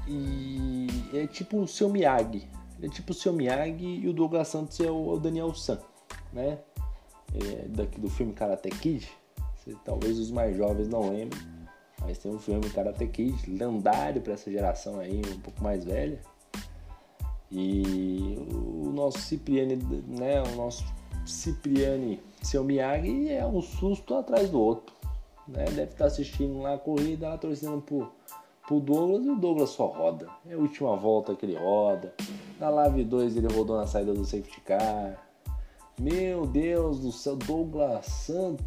E 0.06 0.87
é 1.14 1.26
tipo 1.26 1.58
o 1.58 1.66
seu 1.66 1.88
Miyagi, 1.88 2.46
é 2.82 2.88
tipo 2.88 3.12
o 3.12 3.14
seu 3.14 3.32
Miyagi 3.32 4.00
e 4.02 4.06
o 4.06 4.12
Douglas 4.12 4.49
Santos 4.49 4.78
é 4.80 4.90
o, 4.90 5.16
Daniel 5.18 5.54
San, 5.54 5.78
né? 6.30 6.58
É 7.34 7.68
daqui 7.68 7.99
do 7.99 8.11
filme 8.11 8.34
Karate 8.34 8.68
Kid. 8.68 9.11
Talvez 9.82 10.18
os 10.18 10.30
mais 10.30 10.54
jovens 10.54 10.88
não 10.88 11.08
lembrem, 11.08 11.40
mas 12.00 12.18
tem 12.18 12.30
um 12.30 12.38
filme 12.38 12.68
Karate 12.68 13.06
Kid 13.06 13.50
lendário 13.50 14.20
para 14.20 14.34
essa 14.34 14.50
geração 14.50 15.00
aí 15.00 15.23
um 15.34 15.40
pouco 15.40 15.64
mais 15.64 15.84
velha. 15.87 16.20
E 17.50 18.37
o 18.52 18.92
nosso 18.92 19.20
Cipriani, 19.20 19.76
né? 20.06 20.42
O 20.42 20.54
nosso 20.54 20.84
Cipriani, 21.26 22.21
seu 22.43 22.62
Miyagi 22.62 23.31
é 23.31 23.47
um 23.47 23.61
susto 23.62 24.14
atrás 24.14 24.50
do 24.50 24.61
outro, 24.61 24.95
né? 25.49 25.64
Deve 25.64 25.93
estar 25.93 26.07
assistindo 26.07 26.61
lá 26.61 26.75
a 26.75 26.78
corrida, 26.78 27.28
lá 27.28 27.38
torcendo 27.38 27.81
por 27.81 28.12
pro 28.66 28.81
Douglas 28.81 29.25
e 29.25 29.31
o 29.31 29.37
Douglas 29.37 29.71
só 29.71 29.87
roda. 29.87 30.26
É 30.49 30.54
a 30.54 30.59
última 30.59 30.97
volta 30.97 31.35
que 31.35 31.45
ele 31.45 31.57
roda. 31.57 32.14
Na 32.59 32.71
Live 32.71 33.04
2 33.04 33.37
ele 33.37 33.52
rodou 33.52 33.76
na 33.76 33.87
saída 33.87 34.14
do 34.14 34.25
safety 34.25 34.61
car. 34.62 35.23
Meu 35.99 36.47
Deus 36.47 37.00
do 37.00 37.12
céu, 37.12 37.37
Douglas 37.37 38.07
Santos. 38.07 38.66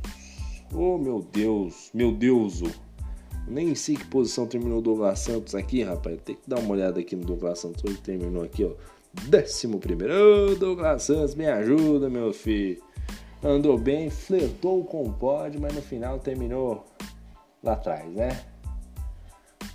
Oh 0.74 0.98
meu 0.98 1.22
Deus, 1.32 1.90
meu 1.94 2.12
Deus. 2.12 2.62
Nem 3.48 3.74
sei 3.76 3.96
que 3.96 4.06
posição 4.06 4.46
terminou 4.46 4.80
o 4.80 4.82
Douglas 4.82 5.20
Santos 5.20 5.56
aqui, 5.56 5.84
rapaz. 5.84 6.20
Tem 6.24 6.36
que 6.36 6.48
dar 6.48 6.60
uma 6.60 6.74
olhada 6.74 7.00
aqui 7.00 7.16
no 7.16 7.26
Douglas 7.26 7.60
Santos. 7.60 7.84
Ele 7.84 7.98
terminou 7.98 8.44
aqui, 8.44 8.66
ó. 8.66 8.72
Décimo 9.26 9.80
primeiro. 9.80 10.56
Douglas 10.56 11.04
Santos, 11.04 11.36
me 11.36 11.48
ajuda, 11.48 12.10
meu 12.10 12.34
filho. 12.34 12.82
Andou 13.44 13.78
bem, 13.78 14.10
flertou 14.10 14.84
com 14.84 15.04
o 15.04 15.14
pódio, 15.14 15.62
mas 15.62 15.74
no 15.74 15.82
final 15.82 16.20
terminou 16.20 16.86
lá 17.64 17.74
atrás, 17.74 18.12
né? 18.14 18.44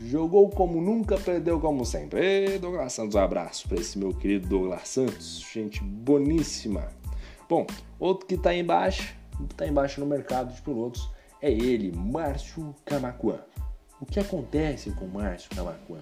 Jogou 0.01 0.51
como 0.51 0.81
nunca, 0.81 1.17
perdeu 1.17 1.61
como 1.61 1.85
sempre. 1.85 2.21
Ei, 2.21 2.59
Douglas 2.59 2.93
Santos, 2.93 3.15
um 3.15 3.21
abraço 3.21 3.69
para 3.69 3.81
esse 3.81 3.99
meu 3.99 4.13
querido 4.13 4.49
Douglas 4.49 4.89
Santos, 4.89 5.47
gente 5.53 5.83
boníssima. 5.83 6.89
Bom, 7.49 7.67
outro 8.01 8.27
que 8.27 8.35
está 8.35 8.55
embaixo, 8.55 9.15
está 9.49 9.67
embaixo 9.67 10.01
no 10.01 10.07
mercado 10.07 10.53
de 10.53 10.61
pilotos, 10.61 11.09
é 11.41 11.51
ele, 11.51 11.93
Márcio 11.93 12.75
Camacuã. 12.85 13.39
O 14.01 14.07
que 14.07 14.19
acontece 14.19 14.91
com 14.91 15.07
Márcio 15.07 15.51
Camacuã? 15.55 16.01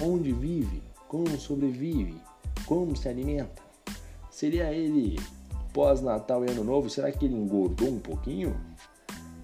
Onde 0.00 0.32
vive? 0.32 0.82
Como 1.08 1.38
sobrevive? 1.38 2.20
Como 2.64 2.96
se 2.96 3.08
alimenta? 3.08 3.62
Seria 4.30 4.72
ele 4.72 5.18
pós-Natal 5.72 6.44
e 6.44 6.50
Ano 6.50 6.64
Novo? 6.64 6.88
Será 6.88 7.12
que 7.12 7.26
ele 7.26 7.34
engordou 7.34 7.88
um 7.88 7.98
pouquinho? 7.98 8.56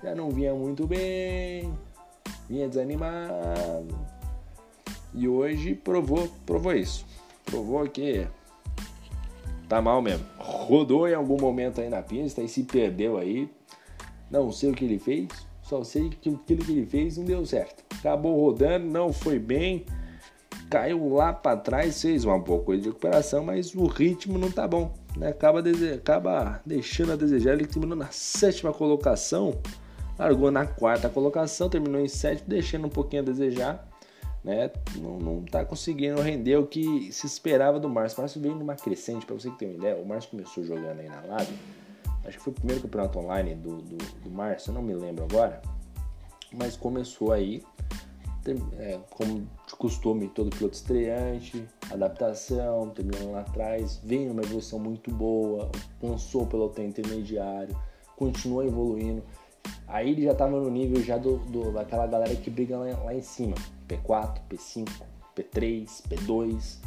Já 0.02 0.14
não 0.14 0.30
vinha 0.30 0.54
muito 0.54 0.86
bem, 0.86 1.72
vinha 2.48 2.68
desanimado. 2.68 3.94
E 5.14 5.28
hoje 5.28 5.74
provou, 5.74 6.28
provou 6.46 6.74
isso. 6.74 7.06
Provou 7.44 7.86
que 7.88 8.26
tá 9.68 9.80
mal 9.80 10.02
mesmo. 10.02 10.26
Rodou 10.38 11.08
em 11.08 11.14
algum 11.14 11.40
momento 11.40 11.80
aí 11.80 11.88
na 11.88 12.02
pista 12.02 12.42
e 12.42 12.48
se 12.48 12.64
perdeu 12.64 13.16
aí. 13.18 13.48
Não 14.30 14.50
sei 14.50 14.70
o 14.70 14.74
que 14.74 14.84
ele 14.84 14.98
fez, 14.98 15.28
só 15.62 15.84
sei 15.84 16.08
que 16.08 16.30
aquilo 16.30 16.64
que 16.64 16.72
ele 16.72 16.86
fez 16.86 17.18
não 17.18 17.24
deu 17.24 17.44
certo. 17.44 17.84
Acabou 17.98 18.40
rodando, 18.40 18.86
não 18.86 19.12
foi 19.12 19.38
bem, 19.38 19.84
caiu 20.72 21.14
lá 21.14 21.32
para 21.32 21.56
trás, 21.56 22.00
fez 22.00 22.24
uma 22.24 22.38
boa 22.38 22.62
coisa 22.62 22.82
de 22.82 22.88
recuperação, 22.88 23.44
mas 23.44 23.74
o 23.74 23.86
ritmo 23.86 24.38
não 24.38 24.50
tá 24.50 24.66
bom. 24.66 24.94
Né? 25.16 25.28
Acaba, 25.28 25.62
acaba 25.94 26.60
deixando 26.64 27.12
a 27.12 27.16
desejar. 27.16 27.52
Ele 27.52 27.66
terminou 27.66 27.96
na 27.96 28.10
sétima 28.10 28.72
colocação 28.72 29.58
largou 30.18 30.50
na 30.50 30.66
quarta 30.66 31.08
colocação, 31.08 31.68
terminou 31.68 32.00
em 32.00 32.08
sétimo, 32.08 32.48
deixando 32.48 32.86
um 32.86 32.90
pouquinho 32.90 33.22
a 33.22 33.24
desejar. 33.24 33.88
Né? 34.44 34.70
Não, 34.96 35.18
não 35.18 35.44
tá 35.44 35.64
conseguindo 35.64 36.20
render 36.20 36.56
o 36.56 36.66
que 36.66 37.12
se 37.12 37.26
esperava 37.26 37.78
do 37.78 37.88
Márcio. 37.88 38.18
O 38.18 38.20
Márcio 38.22 38.40
veio 38.40 38.54
numa 38.54 38.74
crescente, 38.74 39.24
para 39.24 39.34
você 39.34 39.50
que 39.50 39.58
tem 39.58 39.68
uma 39.68 39.76
ideia. 39.76 39.96
O 39.96 40.06
Márcio 40.06 40.30
começou 40.30 40.64
jogando 40.64 41.00
aí 41.00 41.08
na 41.08 41.20
Live. 41.20 41.58
Acho 42.24 42.38
que 42.38 42.44
foi 42.44 42.52
o 42.52 42.56
primeiro 42.56 42.82
campeonato 42.82 43.18
online 43.18 43.54
do, 43.54 43.78
do, 43.78 43.96
do 43.96 44.30
Márcio, 44.30 44.70
eu 44.70 44.74
não 44.74 44.82
me 44.82 44.94
lembro 44.94 45.24
agora. 45.24 45.60
Mas 46.52 46.76
começou 46.76 47.32
aí, 47.32 47.62
é, 48.78 48.98
como 49.10 49.46
de 49.66 49.76
costume, 49.76 50.28
todo 50.28 50.50
piloto 50.50 50.74
estreante, 50.74 51.66
adaptação, 51.90 52.90
terminando 52.90 53.32
lá 53.32 53.40
atrás, 53.40 54.00
vem 54.02 54.30
uma 54.30 54.42
evolução 54.42 54.78
muito 54.78 55.10
boa, 55.12 55.70
lançou 56.02 56.46
pelo 56.46 56.68
pelotão 56.68 56.84
intermediário, 56.84 57.76
continua 58.16 58.66
evoluindo. 58.66 59.22
Aí 59.86 60.10
ele 60.10 60.22
já 60.22 60.34
tava 60.34 60.58
no 60.58 60.70
nível 60.70 61.02
já 61.02 61.18
do, 61.18 61.38
do 61.38 61.70
daquela 61.72 62.06
galera 62.06 62.34
que 62.34 62.50
briga 62.50 62.78
lá, 62.78 62.86
lá, 63.04 63.14
em 63.14 63.22
cima. 63.22 63.54
P4, 63.88 64.40
P5, 64.50 64.88
P3, 65.36 66.02
P2. 66.08 66.78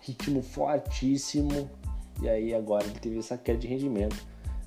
Ritmo 0.00 0.42
fortíssimo. 0.42 1.70
E 2.22 2.28
aí 2.28 2.54
agora 2.54 2.84
ele 2.84 2.98
teve 2.98 3.18
essa 3.18 3.36
queda 3.36 3.58
de 3.58 3.68
rendimento. 3.68 4.16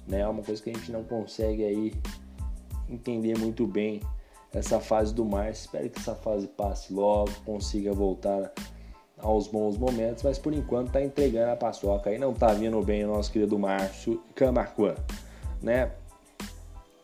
Né? 0.08 0.22
É 0.22 0.27
uma 0.27 0.44
coisa 0.44 0.62
que 0.62 0.70
a 0.70 0.74
gente 0.74 0.92
não 0.92 1.04
consegue 1.04 1.63
aí 1.63 1.94
entender 2.89 3.38
muito 3.38 3.66
bem 3.68 4.00
essa 4.54 4.80
fase 4.80 5.13
do 5.13 5.25
Márcio. 5.25 5.66
Espero 5.66 5.89
que 5.89 6.00
essa 6.00 6.16
fase 6.16 6.48
passe 6.48 6.94
logo, 6.94 7.32
consiga 7.46 7.94
voltar 7.94 8.51
aos 9.18 9.48
bons 9.48 9.77
momentos, 9.77 10.24
mas 10.24 10.38
por 10.38 10.54
enquanto 10.54 10.92
tá 10.92 11.01
entregando 11.01 11.51
a 11.51 11.56
paçoca 11.56 12.10
aí, 12.10 12.20
não 12.20 12.34
tá 12.34 12.54
vindo 12.54 12.80
bem 12.84 13.04
o 13.04 13.08
nosso 13.08 13.32
querido 13.32 13.58
Márcio 13.58 14.22
Camarquan, 14.36 14.96
né? 15.62 15.92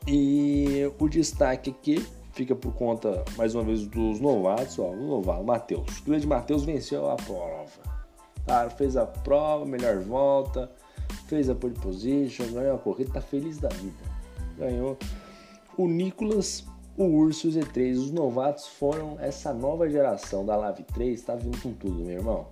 E 0.07 0.91
o 0.99 1.09
destaque 1.09 1.71
aqui 1.71 2.05
fica 2.33 2.55
por 2.55 2.73
conta, 2.73 3.23
mais 3.37 3.55
uma 3.55 3.63
vez, 3.63 3.85
dos 3.87 4.19
novatos. 4.19 4.77
Ó, 4.77 4.89
o 4.89 5.07
novato, 5.07 5.43
Matheus. 5.43 5.99
O 5.99 6.03
grande 6.03 6.27
Matheus 6.27 6.63
venceu 6.63 7.09
a 7.09 7.15
prova. 7.15 7.65
Cara, 8.45 8.69
fez 8.69 8.97
a 8.97 9.05
prova, 9.05 9.65
melhor 9.65 9.99
volta, 9.99 10.69
fez 11.27 11.49
a 11.49 11.55
pole 11.55 11.75
position, 11.75 12.51
ganhou 12.51 12.75
a 12.75 12.79
corrida, 12.79 13.13
tá 13.13 13.21
feliz 13.21 13.57
da 13.57 13.69
vida. 13.69 14.03
Ganhou. 14.57 14.97
O 15.77 15.87
Nicolas, 15.87 16.65
o 16.97 17.05
Urso 17.05 17.47
e 17.47 17.49
o 17.49 17.53
Z3, 17.53 17.97
os 17.97 18.11
novatos 18.11 18.67
foram 18.67 19.17
essa 19.19 19.53
nova 19.53 19.89
geração 19.89 20.45
da 20.45 20.55
Lave 20.55 20.83
3, 20.83 21.21
tá 21.21 21.35
vindo 21.35 21.59
com 21.61 21.73
tudo, 21.73 22.03
meu 22.03 22.17
irmão. 22.17 22.47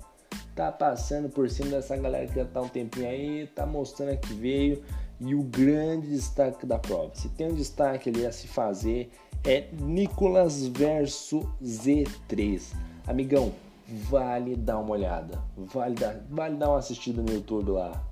Tá 0.55 0.71
passando 0.71 1.29
por 1.29 1.49
cima 1.49 1.69
dessa 1.69 1.95
galera 1.95 2.27
que 2.27 2.35
já 2.35 2.45
tá 2.45 2.61
um 2.61 2.67
tempinho 2.67 3.07
aí, 3.07 3.47
tá 3.47 3.65
mostrando 3.65 4.17
que 4.17 4.33
veio. 4.33 4.83
E 5.19 5.35
o 5.35 5.43
grande 5.43 6.07
destaque 6.07 6.65
da 6.65 6.79
prova, 6.79 7.11
se 7.13 7.29
tem 7.29 7.51
um 7.51 7.53
destaque 7.53 8.09
ali 8.09 8.25
a 8.25 8.31
se 8.31 8.47
fazer, 8.47 9.11
é 9.45 9.67
Nicolas 9.79 10.65
versus 10.65 11.45
Z3. 11.63 12.73
Amigão, 13.05 13.53
vale 14.09 14.55
dar 14.55 14.79
uma 14.79 14.93
olhada, 14.93 15.39
vale 15.55 15.93
dar, 15.93 16.19
vale 16.27 16.55
dar 16.55 16.69
uma 16.69 16.79
assistida 16.79 17.21
no 17.21 17.31
YouTube 17.31 17.69
lá. 17.69 18.03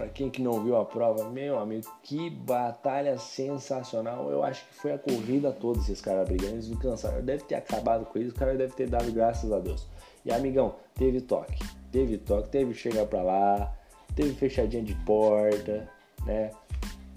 Para 0.00 0.08
quem 0.08 0.30
que 0.30 0.40
não 0.40 0.64
viu 0.64 0.78
a 0.78 0.84
prova, 0.86 1.28
meu 1.28 1.58
amigo, 1.58 1.86
que 2.02 2.30
batalha 2.30 3.18
sensacional. 3.18 4.30
Eu 4.30 4.42
acho 4.42 4.66
que 4.66 4.74
foi 4.76 4.92
a 4.92 4.98
corrida 4.98 5.52
toda 5.52 5.78
esses 5.78 6.00
caras 6.00 6.26
brigando, 6.26 6.54
eles 6.54 6.70
não 6.70 6.78
cansaram. 6.78 7.22
Deve 7.22 7.44
ter 7.44 7.56
acabado 7.56 8.06
com 8.06 8.18
isso, 8.18 8.30
o 8.34 8.34
cara 8.34 8.56
deve 8.56 8.72
ter 8.72 8.88
dado 8.88 9.12
graças 9.12 9.52
a 9.52 9.58
Deus. 9.58 9.86
E 10.24 10.32
amigão, 10.32 10.76
teve 10.94 11.20
toque, 11.20 11.62
teve 11.92 12.16
toque, 12.16 12.48
teve 12.48 12.72
chegar 12.72 13.04
para 13.04 13.20
lá, 13.20 13.76
teve 14.16 14.32
fechadinha 14.32 14.82
de 14.82 14.94
porta, 15.04 15.86
né? 16.24 16.50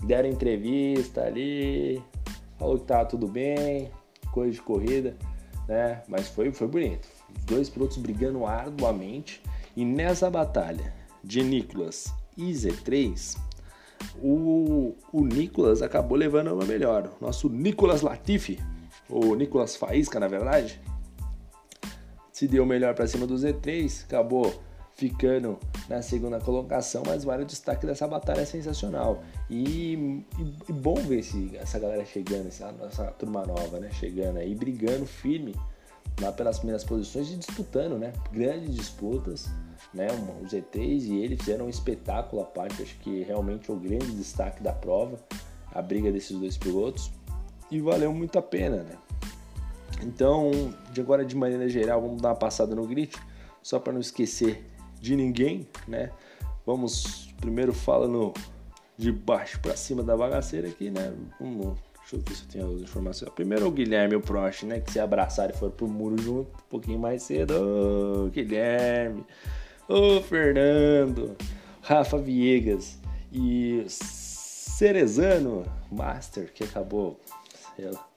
Deram 0.04 0.28
entrevista 0.28 1.24
ali, 1.24 2.04
falou 2.60 2.78
que 2.78 2.84
tava 2.84 3.06
tudo 3.06 3.30
bem, 3.30 3.90
coisa 4.34 4.52
de 4.52 4.62
corrida, 4.62 5.16
né? 5.70 6.04
Mas 6.10 6.28
foi, 6.28 6.52
foi 6.52 6.68
bonito. 6.68 7.08
Dois 7.46 7.70
pilotos 7.70 7.96
brigando 7.96 8.46
arduamente. 8.46 9.42
E 9.74 9.86
nessa 9.86 10.30
batalha 10.30 10.94
de 11.24 11.42
Nicolas 11.42 12.14
e 12.38 12.52
Z3, 12.52 13.38
o, 14.22 14.96
o 15.12 15.26
Nicolas 15.26 15.82
acabou 15.82 16.18
levando 16.18 16.54
uma 16.54 16.66
melhor. 16.66 17.12
Nosso 17.22 17.50
Nicolas 17.50 18.02
Latifi, 18.02 18.60
ou 19.10 19.36
Nicolas 19.36 19.76
Faísca, 19.76 20.20
na 20.20 20.28
verdade, 20.28 20.82
se 22.32 22.48
deu 22.48 22.66
melhor 22.66 22.94
para 22.94 23.08
cima 23.08 23.28
do 23.28 23.36
Z3, 23.36 24.06
acabou 24.06 24.54
ficando 24.96 25.58
na 25.90 26.02
segunda 26.02 26.40
colocação, 26.40 27.04
mas 27.06 27.24
vale 27.24 27.44
o 27.44 27.46
destaque 27.46 27.86
dessa 27.86 28.08
batalha 28.08 28.46
sensacional. 28.46 29.24
E, 29.50 30.24
e, 30.38 30.56
e 30.70 30.74
bom 30.74 30.96
ver 30.96 31.20
esse, 31.20 31.56
essa 31.58 31.80
galera 31.80 32.06
chegando, 32.06 32.48
essa, 32.48 32.74
essa 32.84 33.06
turma 33.12 33.46
nova, 33.46 33.80
né? 33.80 33.90
Chegando 33.92 34.38
aí, 34.38 34.54
brigando 34.54 35.06
firme 35.06 35.56
lá 36.22 36.32
pelas 36.32 36.58
primeiras 36.58 36.84
posições 36.84 37.32
e 37.32 37.36
disputando, 37.36 37.98
né? 37.98 38.14
Grandes 38.32 38.76
disputas, 38.76 39.50
né? 39.94 40.08
O 40.42 40.46
Z3 40.46 41.06
e 41.08 41.24
ele 41.24 41.38
fizeram 41.38 41.66
um 41.66 41.70
espetáculo 41.70 42.42
à 42.42 42.46
parte, 42.46 42.82
acho 42.82 42.98
que 43.00 43.24
realmente 43.24 43.70
é 43.70 43.74
o 43.74 43.78
grande 43.78 44.12
destaque 44.12 44.62
da 44.62 44.74
prova, 44.74 45.20
a 45.72 45.82
briga 45.82 46.12
desses 46.12 46.38
dois 46.38 46.58
pilotos. 46.58 47.12
E 47.72 47.80
valeu 47.80 48.14
muito 48.14 48.38
a 48.38 48.42
pena, 48.42 48.84
né? 48.84 48.98
Então, 50.02 50.52
de 50.92 51.02
agora 51.02 51.26
de 51.26 51.36
maneira 51.36 51.68
geral, 51.70 52.02
vamos 52.02 52.22
dar 52.22 52.30
uma 52.30 52.36
passada 52.36 52.76
no 52.76 52.86
grid, 52.86 53.16
só 53.62 53.80
para 53.80 53.94
não 53.94 54.00
esquecer 54.00 54.70
de 55.00 55.16
ninguém, 55.16 55.68
né? 55.88 56.12
Vamos 56.66 57.34
primeiro 57.40 57.74
falando 57.74 58.34
de 58.98 59.12
baixo 59.12 59.60
para 59.60 59.76
cima 59.76 60.04
da 60.04 60.16
bagaceira 60.16 60.68
aqui, 60.68 60.90
né? 60.90 61.14
Vamos, 61.40 61.80
deixa 62.18 62.18
eu 62.18 62.20
ver 62.20 62.36
se 62.36 62.44
eu 62.44 62.48
tenho 62.50 62.76
as 62.76 62.82
informações. 62.82 63.32
Primeiro 63.32 63.66
é 63.66 63.68
o 63.68 63.72
Guilherme 63.72 64.14
e 64.14 64.18
o 64.18 64.22
Prost, 64.22 64.64
né? 64.64 64.80
Que 64.80 64.92
se 64.92 65.00
abraçaram 65.00 65.54
e 65.54 65.58
foram 65.58 65.72
pro 65.72 65.88
muro 65.88 66.22
junto 66.22 66.50
um 66.50 66.70
pouquinho 66.70 67.00
mais 67.00 67.24
cedo. 67.24 67.54
Ô, 67.54 68.30
Guilherme, 68.30 69.24
ô, 69.88 70.22
Fernando, 70.22 71.36
Rafa 71.82 72.18
Viegas 72.18 72.98
e 73.32 73.86
Cerezano 73.88 75.64
Master, 75.92 76.52
que 76.54 76.64
acabou 76.64 77.20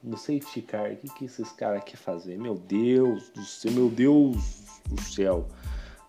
no 0.03 0.17
safety 0.17 0.61
car. 0.61 0.91
O 0.91 0.95
que, 0.95 1.09
que 1.09 1.25
esses 1.25 1.51
caras 1.51 1.83
querem 1.83 1.97
fazer? 1.97 2.37
Meu 2.37 2.55
Deus 2.55 3.29
do 3.29 3.43
céu, 3.43 3.71
meu 3.71 3.89
Deus 3.89 4.37
do 4.87 5.01
céu 5.01 5.47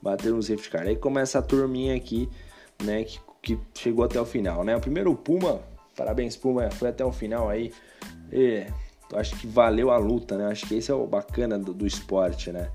bater 0.00 0.32
no 0.32 0.42
safety 0.42 0.70
car. 0.70 0.86
Aí 0.86 0.96
começa 0.96 1.38
a 1.38 1.42
turminha 1.42 1.96
aqui, 1.96 2.28
né, 2.82 3.04
que, 3.04 3.20
que 3.42 3.58
chegou 3.74 4.04
até 4.04 4.20
o 4.20 4.26
final, 4.26 4.62
né? 4.64 4.76
O 4.76 4.80
primeiro 4.80 5.14
Puma, 5.14 5.60
parabéns 5.98 6.36
Puma, 6.36 6.70
foi 6.70 6.88
até 6.88 7.04
o 7.04 7.10
final 7.10 7.50
aí. 7.50 7.72
E, 8.32 8.64
acho 9.14 9.36
que 9.36 9.46
valeu 9.48 9.90
a 9.90 9.98
luta, 9.98 10.38
né? 10.38 10.46
Acho 10.46 10.66
que 10.66 10.76
esse 10.76 10.92
é 10.92 10.94
o 10.94 11.06
bacana 11.06 11.58
do, 11.58 11.74
do 11.74 11.84
esporte, 11.84 12.52
né? 12.52 12.70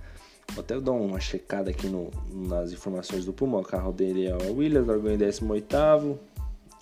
Vou 0.52 0.62
até 0.62 0.78
dar 0.80 0.92
uma 0.92 1.22
checada 1.22 1.72
aqui 1.72 1.88
no, 1.88 2.12
nas 2.30 2.74
informações 2.74 3.24
do 3.24 3.32
Puma. 3.32 3.60
O 3.60 3.64
carro 3.64 3.94
dele 3.94 4.28
é 4.28 4.36
o 4.36 4.58
Williams, 4.58 4.86
largou 4.86 5.10
em 5.10 5.18
18 5.18 6.20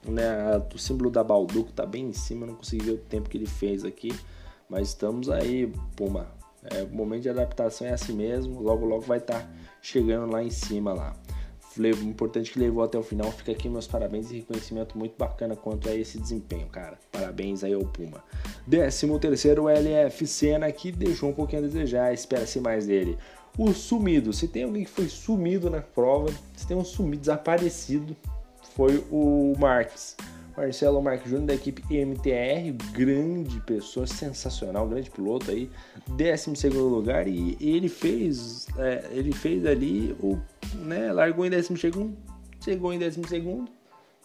né? 0.06 0.58
O 0.74 0.80
símbolo 0.80 1.12
da 1.12 1.24
Balduco 1.24 1.72
tá 1.72 1.86
bem 1.86 2.08
em 2.08 2.14
cima, 2.14 2.48
não 2.48 2.56
consegui 2.56 2.86
ver 2.86 2.92
o 2.94 2.98
tempo 2.98 3.30
que 3.30 3.38
ele 3.38 3.46
fez 3.46 3.86
aqui. 3.86 4.12
Mas 4.68 4.90
estamos 4.90 5.30
aí, 5.30 5.72
Puma. 5.96 6.28
É, 6.64 6.84
o 6.84 6.90
momento 6.90 7.22
de 7.22 7.30
adaptação 7.30 7.86
é 7.86 7.92
assim 7.92 8.14
mesmo. 8.14 8.62
Logo, 8.62 8.86
logo 8.86 9.02
vai 9.02 9.20
estar 9.20 9.42
tá 9.42 9.50
chegando 9.80 10.32
lá 10.32 10.44
em 10.44 10.50
cima 10.50 10.92
lá. 10.92 11.16
Importante 12.04 12.52
que 12.52 12.60
levou 12.60 12.84
até 12.84 12.98
o 12.98 13.04
final. 13.04 13.32
Fica 13.32 13.52
aqui 13.52 13.70
meus 13.70 13.88
parabéns 13.88 14.30
e 14.32 14.38
reconhecimento 14.38 14.98
muito 14.98 15.16
bacana 15.18 15.56
quanto 15.56 15.88
a 15.90 15.96
esse 15.96 16.20
desempenho, 16.20 16.68
cara. 16.68 16.98
Parabéns 17.12 17.64
aí 17.64 17.74
ao 17.74 17.82
Puma. 17.82 18.24
13 18.70 19.20
terceiro 19.20 19.70
LF 19.70 20.28
Senna 20.28 20.72
que 20.72 20.92
deixou 20.92 21.30
um 21.30 21.34
pouquinho 21.34 21.64
a 21.64 21.68
desejar. 21.68 22.14
Espera-se 22.14 22.60
mais 22.60 22.86
dele. 22.88 23.18
O 23.58 23.74
sumido. 23.74 24.34
Se 24.34 24.48
tem 24.48 24.64
alguém 24.64 24.84
que 24.84 24.90
foi 24.90 25.08
sumido 25.08 25.70
na 25.70 25.82
prova, 25.82 26.34
se 26.56 26.68
tem 26.68 26.76
um 26.76 26.86
sumido 26.86 27.22
desaparecido, 27.22 28.16
foi 28.76 29.04
o 29.12 29.54
Marques. 29.58 30.16
Marcelo 30.56 31.02
Marques 31.02 31.30
Júnior 31.30 31.48
da 31.48 31.54
equipe 31.54 31.82
MTR, 31.90 32.72
grande 32.92 33.60
pessoa, 33.62 34.06
sensacional, 34.06 34.88
grande 34.88 35.10
piloto 35.10 35.50
aí, 35.50 35.70
12 36.08 36.70
lugar 36.70 37.28
e 37.28 37.58
ele 37.60 37.90
fez, 37.90 38.68
é, 38.78 39.08
ele 39.12 39.32
fez 39.32 39.66
ali 39.66 40.16
o, 40.20 40.38
né, 40.76 41.12
largou 41.12 41.46
em 41.46 41.50
12 41.50 41.78
segundo, 41.78 42.18
chegou 42.64 42.94
em 42.94 43.00
12 43.00 43.22
segundo, 43.28 43.72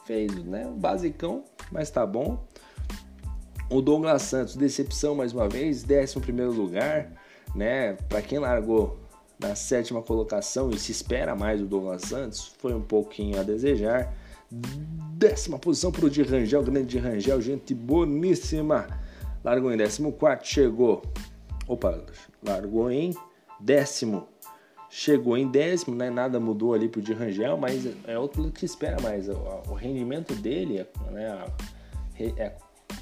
fez, 0.05 0.33
né, 0.45 0.67
o 0.67 0.73
basicão, 0.73 1.45
mas 1.71 1.91
tá 1.91 2.05
bom. 2.07 2.45
O 3.69 3.83
Douglas 3.83 4.23
Santos, 4.23 4.55
decepção 4.55 5.15
mais 5.15 5.33
uma 5.33 5.49
vez, 5.49 5.85
11 5.85 6.21
primeiro 6.21 6.53
lugar, 6.53 7.11
né, 7.55 7.95
para 8.09 8.23
quem 8.23 8.39
largou 8.39 8.99
na 9.39 9.55
sétima 9.55 10.03
colocação 10.03 10.71
e 10.71 10.79
se 10.79 10.93
espera 10.93 11.35
mais 11.35 11.61
do 11.61 11.67
Douglas 11.67 12.03
Santos, 12.03 12.55
foi 12.59 12.75
um 12.75 12.81
pouquinho 12.81 13.39
a 13.39 13.43
desejar. 13.43 14.12
Décima 14.51 15.59
posição 15.59 15.91
para 15.91 16.07
o 16.07 16.11
de 16.11 16.23
Rangel, 16.23 16.63
grande 16.63 16.87
de 16.87 16.99
Rangel, 16.99 17.41
gente 17.41 17.75
boníssima. 17.75 18.87
Largou 19.43 19.73
em 19.73 19.77
décimo 19.77 20.13
quarto, 20.13 20.47
chegou. 20.47 21.03
Opa, 21.67 22.05
largou 22.43 22.91
em 22.91 23.15
décimo. 23.61 24.29
Chegou 24.89 25.37
em 25.37 25.49
décimo, 25.49 25.97
né? 25.97 26.11
Nada 26.11 26.39
mudou 26.39 26.75
ali 26.75 26.89
pro 26.89 27.03
de 27.03 27.13
Rangel, 27.13 27.57
mas 27.57 27.87
é 28.07 28.19
outro 28.19 28.51
que 28.51 28.65
espera 28.65 29.01
mais. 29.01 29.29
O, 29.29 29.75
rendimento 29.75 30.35
dele, 30.35 30.87
né? 31.11 31.45
É, 32.19 32.55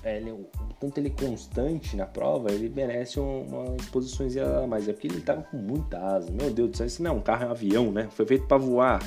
é, 0.03 0.19
ele, 0.19 0.47
tanto 0.81 0.99
ele 0.99 1.09
é 1.09 1.27
constante 1.27 1.95
na 1.97 2.07
prova, 2.07 2.51
ele 2.51 2.69
merece 2.69 3.21
umas 3.21 3.87
posições 3.87 4.37
a 4.37 4.67
mais. 4.67 4.89
É 4.89 4.93
porque 4.93 5.09
ele 5.09 5.21
tava 5.21 5.43
com 5.43 5.57
muita 5.57 5.99
asa. 5.99 6.31
Meu 6.31 6.51
Deus 6.51 6.71
do 6.71 6.77
céu, 6.77 6.87
isso 6.87 7.03
não 7.03 7.11
é 7.11 7.15
um 7.15 7.21
carro, 7.21 7.45
é 7.45 7.47
um 7.47 7.51
avião, 7.51 7.93
né? 7.93 8.09
Foi 8.11 8.27
feito 8.27 8.47
para 8.47 8.59
voar. 8.59 9.01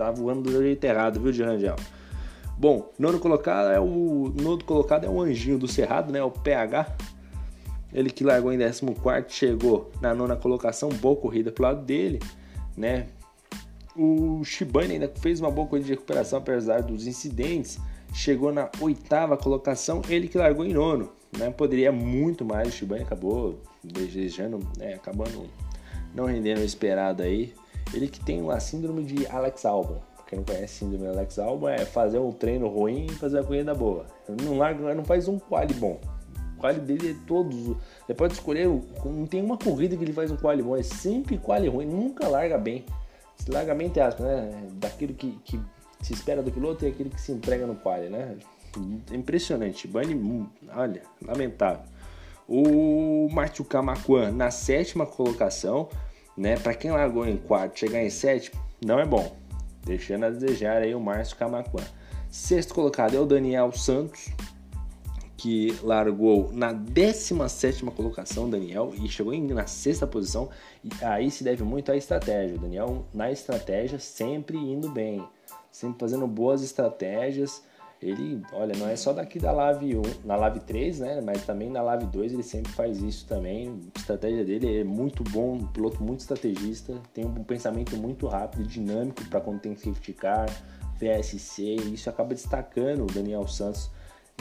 Tá 0.00 0.10
voando 0.10 0.50
do 0.50 0.62
jeito 0.62 0.82
errado, 0.82 1.20
viu, 1.20 1.30
de 1.30 1.42
Rangel? 1.42 1.76
Bom, 2.56 2.90
nono 2.98 3.18
colocado 3.18 3.68
é 3.68 3.78
o 3.78 4.32
nono 4.34 4.64
colocado 4.64 5.04
é 5.04 5.10
o 5.10 5.20
anjinho 5.20 5.58
do 5.58 5.68
Cerrado, 5.68 6.10
né? 6.10 6.22
O 6.22 6.30
PH. 6.30 6.96
Ele 7.92 8.08
que 8.08 8.24
largou 8.24 8.50
em 8.50 8.58
14 8.58 8.82
chegou 9.28 9.92
na 10.00 10.14
nona 10.14 10.36
colocação, 10.36 10.88
boa 10.88 11.16
corrida 11.16 11.52
pro 11.52 11.64
lado 11.64 11.84
dele, 11.84 12.18
né? 12.74 13.08
O 13.94 14.42
Shibane 14.42 14.94
ainda 14.94 15.12
fez 15.20 15.38
uma 15.38 15.50
boa 15.50 15.66
corrida 15.66 15.88
de 15.88 15.92
recuperação 15.92 16.38
apesar 16.38 16.80
dos 16.80 17.06
incidentes. 17.06 17.78
Chegou 18.14 18.50
na 18.54 18.70
oitava 18.80 19.36
colocação, 19.36 20.00
ele 20.08 20.28
que 20.28 20.38
largou 20.38 20.64
em 20.64 20.72
nono, 20.72 21.12
né? 21.36 21.50
Poderia 21.50 21.92
muito 21.92 22.42
mais, 22.42 22.68
o 22.68 22.72
Shibane 22.72 23.02
acabou 23.02 23.60
desejando, 23.84 24.60
né? 24.78 24.94
acabando 24.94 25.46
não 26.14 26.24
rendendo 26.24 26.62
o 26.62 26.64
esperado 26.64 27.22
aí. 27.22 27.52
Ele 27.92 28.08
que 28.08 28.20
tem 28.20 28.48
a 28.50 28.60
síndrome 28.60 29.04
de 29.04 29.26
Alex 29.26 29.64
Albon. 29.64 30.00
Quem 30.26 30.38
não 30.38 30.46
conhece 30.46 30.74
síndrome 30.74 31.04
de 31.04 31.10
Alex 31.10 31.38
Albon 31.38 31.68
é 31.68 31.84
fazer 31.84 32.18
um 32.18 32.30
treino 32.30 32.68
ruim 32.68 33.06
e 33.06 33.14
fazer 33.14 33.40
a 33.40 33.44
corrida 33.44 33.74
boa. 33.74 34.06
Ele 34.28 34.44
não 34.44 34.58
larga, 34.58 34.94
não 34.94 35.04
faz 35.04 35.26
um 35.26 35.38
quali 35.38 35.74
bom. 35.74 36.00
O 36.56 36.60
quali 36.60 36.80
dele 36.80 37.10
é 37.10 37.26
todos. 37.26 37.76
Você 38.06 38.14
pode 38.14 38.34
escolher, 38.34 38.68
não 39.04 39.26
tem 39.26 39.42
uma 39.42 39.58
corrida 39.58 39.96
que 39.96 40.04
ele 40.04 40.12
faz 40.12 40.30
um 40.30 40.36
quali 40.36 40.62
bom, 40.62 40.76
é 40.76 40.82
sempre 40.82 41.36
quali 41.36 41.66
ruim, 41.68 41.86
nunca 41.86 42.28
larga 42.28 42.56
bem. 42.56 42.84
Se 43.36 43.50
larga 43.50 43.74
bem, 43.74 43.88
entre 43.88 44.00
aspas, 44.00 44.24
né? 44.24 44.68
Daquilo 44.74 45.14
que, 45.14 45.32
que 45.44 45.60
se 46.00 46.12
espera 46.12 46.42
do 46.42 46.52
piloto 46.52 46.84
e 46.84 46.88
aquilo 46.88 47.10
que 47.10 47.20
se 47.20 47.32
entrega 47.32 47.66
no 47.66 47.74
quali, 47.74 48.08
né? 48.08 48.36
Impressionante. 49.10 49.88
Bunny, 49.88 50.46
olha, 50.74 51.02
lamentável. 51.22 51.82
O 52.46 53.28
Matthew 53.30 53.64
Camacuan 53.64 54.30
na 54.32 54.50
sétima 54.50 55.06
colocação, 55.06 55.88
né? 56.40 56.56
Para 56.56 56.72
quem 56.72 56.90
largou 56.90 57.26
em 57.26 57.36
quarto, 57.36 57.78
chegar 57.78 58.02
em 58.02 58.08
sétimo 58.08 58.58
não 58.84 58.98
é 58.98 59.04
bom. 59.04 59.36
deixando 59.84 60.24
a 60.24 60.30
desejar 60.30 60.82
aí 60.82 60.94
o 60.94 61.00
Márcio 61.00 61.36
Camacuã. 61.36 61.82
Sexto 62.30 62.74
colocado 62.74 63.14
é 63.14 63.20
o 63.20 63.26
Daniel 63.26 63.72
Santos, 63.72 64.30
que 65.36 65.74
largou 65.82 66.50
na 66.52 66.72
17 66.72 67.84
colocação, 67.86 68.48
Daniel, 68.48 68.92
e 68.94 69.08
chegou 69.08 69.34
na 69.38 69.66
sexta 69.66 70.06
posição. 70.06 70.48
E 70.82 70.88
aí 71.04 71.30
se 71.30 71.44
deve 71.44 71.62
muito 71.62 71.92
à 71.92 71.96
estratégia. 71.96 72.56
O 72.56 72.60
Daniel, 72.60 73.04
na 73.12 73.30
estratégia, 73.30 73.98
sempre 73.98 74.56
indo 74.56 74.88
bem, 74.90 75.26
sempre 75.70 76.00
fazendo 76.00 76.26
boas 76.26 76.62
estratégias. 76.62 77.62
Ele, 78.02 78.42
olha, 78.52 78.74
não 78.78 78.88
é 78.88 78.96
só 78.96 79.12
daqui 79.12 79.38
da 79.38 79.52
Live 79.52 79.98
1, 79.98 80.02
na 80.24 80.34
Live 80.34 80.60
3, 80.60 81.00
né? 81.00 81.20
Mas 81.20 81.44
também 81.44 81.68
na 81.68 81.82
Live 81.82 82.06
2 82.06 82.32
ele 82.32 82.42
sempre 82.42 82.72
faz 82.72 83.02
isso 83.02 83.26
também. 83.26 83.78
A 83.94 83.98
estratégia 83.98 84.42
dele 84.42 84.80
é 84.80 84.84
muito 84.84 85.22
bom, 85.24 85.56
um 85.56 85.66
piloto 85.66 86.02
muito 86.02 86.20
estrategista, 86.20 86.94
tem 87.12 87.26
um 87.26 87.44
pensamento 87.44 87.96
muito 87.96 88.26
rápido, 88.26 88.64
dinâmico 88.64 89.22
para 89.26 89.40
quando 89.40 89.60
tem 89.60 89.76
safety 89.76 90.14
car, 90.14 90.48
VSC, 90.98 91.62
e 91.62 91.94
isso 91.94 92.08
acaba 92.08 92.34
destacando 92.34 93.02
o 93.02 93.06
Daniel 93.06 93.46
Santos 93.46 93.90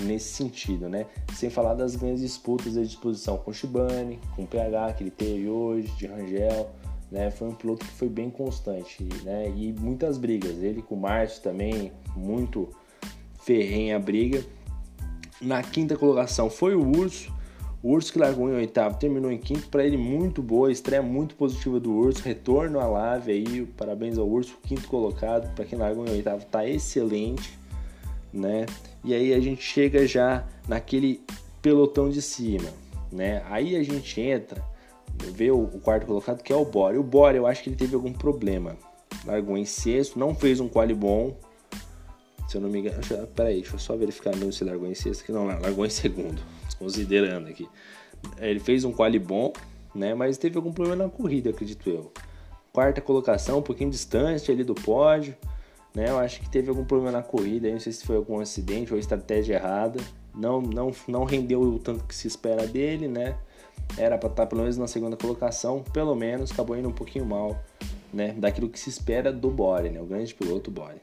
nesse 0.02 0.34
sentido, 0.34 0.88
né? 0.88 1.06
Sem 1.34 1.50
falar 1.50 1.74
das 1.74 1.98
grandes 1.98 2.22
disputas 2.22 2.74
de 2.74 2.86
disposição 2.86 3.38
com 3.38 3.52
o 3.52 3.54
Shibane, 3.54 4.22
com 4.38 4.44
o 4.44 4.48
PH 4.48 4.94
que 4.94 5.04
ele 5.04 5.12
teve 5.12 5.50
hoje, 5.50 5.90
de 5.98 6.08
Rangel, 6.08 6.70
né? 7.12 7.30
Foi 7.30 7.50
um 7.50 7.56
piloto 7.56 7.86
que 7.86 7.92
foi 7.92 8.08
bem 8.08 8.30
constante, 8.30 9.04
né? 9.24 9.52
E 9.54 9.74
muitas 9.74 10.18
brigas. 10.18 10.64
Ele 10.64 10.82
com 10.82 10.96
o 10.96 11.00
Márcio 11.00 11.42
também, 11.44 11.92
muito 12.16 12.70
ferrenha 13.50 13.96
a 13.96 14.00
briga. 14.00 14.46
Na 15.42 15.64
quinta 15.64 15.98
colocação 15.98 16.52
foi 16.52 16.76
o 16.76 16.88
Urso. 16.88 17.34
O 17.82 17.94
Urso 17.94 18.14
que 18.14 18.20
largou 18.20 18.48
em 18.48 18.54
oitavo, 18.54 19.00
terminou 19.00 19.32
em 19.32 19.40
quinto. 19.40 19.70
Para 19.70 19.84
ele, 19.84 19.98
muito 19.98 20.44
boa, 20.44 20.72
estreia 20.72 21.02
muito 21.02 21.34
positiva 21.34 21.80
do 21.80 21.92
Urso. 21.92 22.22
Retorno 22.22 22.80
à 22.80 22.86
Lave 22.86 23.32
aí, 23.32 23.66
parabéns 23.76 24.20
ao 24.20 24.28
Urso, 24.28 24.56
quinto 24.62 24.88
colocado. 24.88 25.52
Para 25.56 25.66
quem 25.66 25.80
largou 25.80 26.06
em 26.06 26.12
oitavo, 26.12 26.46
tá 26.46 26.68
excelente, 26.68 27.58
né? 28.32 28.68
E 29.04 29.16
aí 29.16 29.34
a 29.34 29.40
gente 29.40 29.64
chega 29.64 30.06
já 30.06 30.46
naquele 30.68 31.24
pelotão 31.60 32.08
de 32.08 32.22
cima, 32.22 32.70
né? 33.12 33.42
Aí 33.50 33.76
a 33.76 33.82
gente 33.82 34.22
entra, 34.22 34.64
vê 35.34 35.50
o, 35.50 35.66
quarto 35.82 36.06
colocado 36.06 36.44
que 36.44 36.54
é 36.54 36.56
o 36.56 36.66
Bore. 36.66 37.00
O 37.00 37.04
Bore, 37.04 37.38
eu 37.38 37.48
acho 37.48 37.64
que 37.64 37.70
ele 37.70 37.78
teve 37.78 37.96
algum 37.96 38.14
problema. 38.14 38.76
Largou 39.26 39.58
em 39.58 39.66
sexto, 39.66 40.20
não 40.20 40.36
fez 40.36 40.60
um 40.60 40.68
quali 40.68 40.94
bom, 40.94 41.36
se 42.50 42.58
eu 42.58 42.62
não 42.62 42.70
me 42.70 42.80
engano, 42.80 42.98
peraí, 43.36 43.62
deixa 43.62 43.76
eu 43.76 43.80
só 43.80 43.96
verificar 43.96 44.36
mesmo 44.36 44.52
se 44.52 44.64
largou 44.64 44.90
em 44.90 44.96
sexto, 44.96 45.24
que 45.24 45.32
não, 45.32 45.46
largou 45.46 45.86
em 45.86 45.90
segundo, 45.90 46.42
considerando 46.80 47.48
aqui. 47.48 47.70
Ele 48.40 48.60
fez 48.60 48.84
um 48.84 48.92
quali 48.92 49.20
bom, 49.20 49.54
né, 49.94 50.16
mas 50.16 50.36
teve 50.40 50.58
algum 50.58 50.74
problema 50.74 51.04
na 51.04 51.10
corrida, 51.10 51.52
acredito 51.52 51.88
eu. 51.88 52.12
Quarta 52.74 53.02
colocação, 53.02 53.60
um 53.60 53.62
pouquinho 53.62 53.92
distante 53.92 54.52
ali 54.52 54.64
do 54.64 54.74
pódio, 54.74 55.38
né, 55.94 56.10
eu 56.10 56.18
acho 56.18 56.42
que 56.42 56.50
teve 56.50 56.70
algum 56.70 56.84
problema 56.84 57.12
na 57.12 57.22
corrida, 57.22 57.70
não 57.70 57.80
sei 57.80 57.94
se 57.94 58.04
foi 58.04 58.16
algum 58.16 58.40
acidente 58.40 58.92
ou 58.92 59.00
estratégia 59.00 59.54
errada, 59.54 60.00
não, 60.34 60.60
não, 60.60 60.92
não 61.08 61.26
rendeu 61.26 61.62
o 61.62 61.78
tanto 61.78 62.04
que 62.04 62.16
se 62.16 62.28
espera 62.28 62.66
dele, 62.66 63.08
né, 63.08 63.38
era 63.96 64.18
para 64.18 64.28
estar 64.28 64.48
pelo 64.48 64.62
menos 64.62 64.76
na 64.76 64.88
segunda 64.88 65.16
colocação, 65.16 65.84
pelo 65.94 66.16
menos 66.16 66.52
acabou 66.52 66.76
indo 66.76 66.90
um 66.90 66.94
pouquinho 66.94 67.28
mal, 67.28 67.64
né, 68.12 68.34
daquilo 68.36 68.70
que 68.70 68.80
se 68.80 68.90
espera 68.90 69.32
do 69.32 69.52
Bore, 69.52 69.92
né, 69.92 70.02
o 70.02 70.06
grande 70.06 70.34
piloto 70.34 70.72
Bore. 70.72 71.00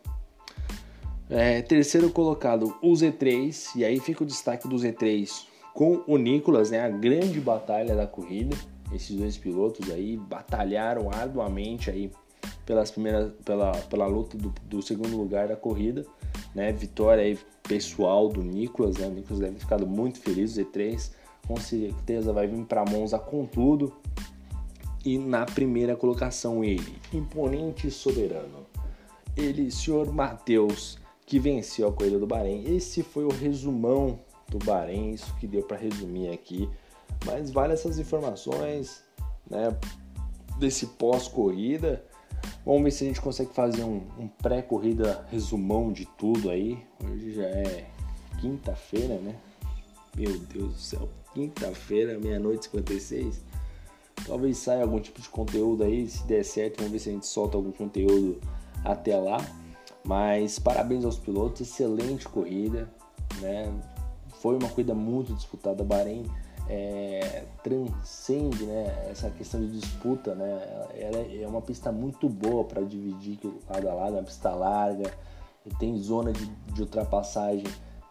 É, 1.28 1.60
terceiro 1.60 2.10
colocado, 2.10 2.76
o 2.80 2.92
Z3, 2.92 3.74
e 3.74 3.84
aí 3.84 3.98
fica 3.98 4.22
o 4.22 4.26
destaque 4.26 4.68
do 4.68 4.76
Z3 4.76 5.46
com 5.74 6.02
o 6.06 6.16
Nicolas, 6.16 6.70
né, 6.70 6.80
a 6.80 6.88
grande 6.88 7.40
batalha 7.40 7.96
da 7.96 8.06
corrida. 8.06 8.56
Esses 8.92 9.16
dois 9.16 9.36
pilotos 9.36 9.90
aí 9.90 10.16
batalharam 10.16 11.10
arduamente 11.10 11.90
aí 11.90 12.10
pelas 12.64 12.92
primeiras, 12.92 13.32
pela, 13.44 13.72
pela 13.72 14.06
luta 14.06 14.38
do, 14.38 14.54
do 14.64 14.80
segundo 14.80 15.16
lugar 15.16 15.48
da 15.48 15.56
corrida, 15.56 16.06
né, 16.54 16.72
vitória 16.72 17.24
aí 17.24 17.36
pessoal 17.64 18.28
do 18.28 18.42
Nicolas, 18.44 18.96
né, 18.96 19.08
o 19.08 19.10
Nicolas 19.10 19.40
deve 19.40 19.54
ter 19.54 19.60
ficado 19.60 19.86
muito 19.86 20.20
feliz, 20.20 20.56
o 20.56 20.60
Z3 20.60 21.10
com 21.46 21.56
certeza 21.56 22.32
vai 22.32 22.46
vir 22.46 22.64
para 22.64 22.84
Monza 22.84 23.18
com 23.18 23.44
tudo. 23.44 23.92
E 25.04 25.18
na 25.18 25.44
primeira 25.44 25.94
colocação 25.94 26.64
ele, 26.64 26.96
imponente 27.12 27.90
soberano, 27.90 28.66
ele, 29.36 29.70
senhor 29.70 30.12
Matheus 30.12 30.98
que 31.26 31.40
venceu 31.40 31.88
a 31.88 31.92
corrida 31.92 32.18
do 32.20 32.26
Bahrein. 32.26 32.64
Esse 32.74 33.02
foi 33.02 33.24
o 33.24 33.30
resumão 33.30 34.20
do 34.48 34.58
Bahrein, 34.58 35.10
isso 35.10 35.34
que 35.38 35.46
deu 35.46 35.62
para 35.62 35.76
resumir 35.76 36.30
aqui. 36.30 36.70
Mas 37.24 37.50
vale 37.50 37.72
essas 37.72 37.98
informações, 37.98 39.02
né, 39.50 39.76
desse 40.58 40.86
pós-corrida. 40.86 42.04
Vamos 42.64 42.84
ver 42.84 42.90
se 42.92 43.04
a 43.04 43.08
gente 43.08 43.20
consegue 43.20 43.52
fazer 43.52 43.82
um, 43.82 44.02
um 44.18 44.28
pré-corrida 44.28 45.26
resumão 45.30 45.92
de 45.92 46.06
tudo 46.06 46.48
aí. 46.48 46.78
Hoje 47.04 47.32
já 47.32 47.44
é 47.44 47.90
quinta-feira, 48.40 49.18
né? 49.18 49.34
Meu 50.16 50.38
Deus 50.38 50.72
do 50.72 50.78
céu, 50.78 51.08
quinta-feira, 51.34 52.18
meia-noite 52.18 52.66
56. 52.66 53.44
Talvez 54.26 54.58
saia 54.58 54.82
algum 54.82 55.00
tipo 55.00 55.20
de 55.20 55.28
conteúdo 55.28 55.84
aí, 55.84 56.08
se 56.08 56.24
der 56.24 56.44
certo, 56.44 56.78
vamos 56.78 56.92
ver 56.92 56.98
se 57.00 57.08
a 57.08 57.12
gente 57.12 57.26
solta 57.26 57.56
algum 57.56 57.72
conteúdo 57.72 58.40
até 58.84 59.16
lá. 59.16 59.38
Mas 60.06 60.58
parabéns 60.58 61.04
aos 61.04 61.18
pilotos, 61.18 61.60
excelente 61.62 62.28
corrida, 62.28 62.88
né? 63.40 63.72
Foi 64.40 64.56
uma 64.56 64.68
corrida 64.68 64.94
muito 64.94 65.34
disputada. 65.34 65.82
Bahrein 65.82 66.24
é, 66.68 67.44
transcende 67.62 68.64
né, 68.64 69.08
essa 69.10 69.30
questão 69.30 69.60
de 69.60 69.78
disputa, 69.80 70.34
né? 70.34 70.86
Ela 70.94 71.18
é 71.18 71.46
uma 71.46 71.60
pista 71.60 71.90
muito 71.90 72.28
boa 72.28 72.64
para 72.64 72.82
dividir 72.82 73.38
lado 73.68 73.88
a 73.88 73.94
lado, 73.94 74.12
uma 74.14 74.22
pista 74.22 74.50
larga, 74.50 75.12
tem 75.78 75.98
zona 75.98 76.32
de, 76.32 76.46
de 76.46 76.82
ultrapassagem 76.82 77.66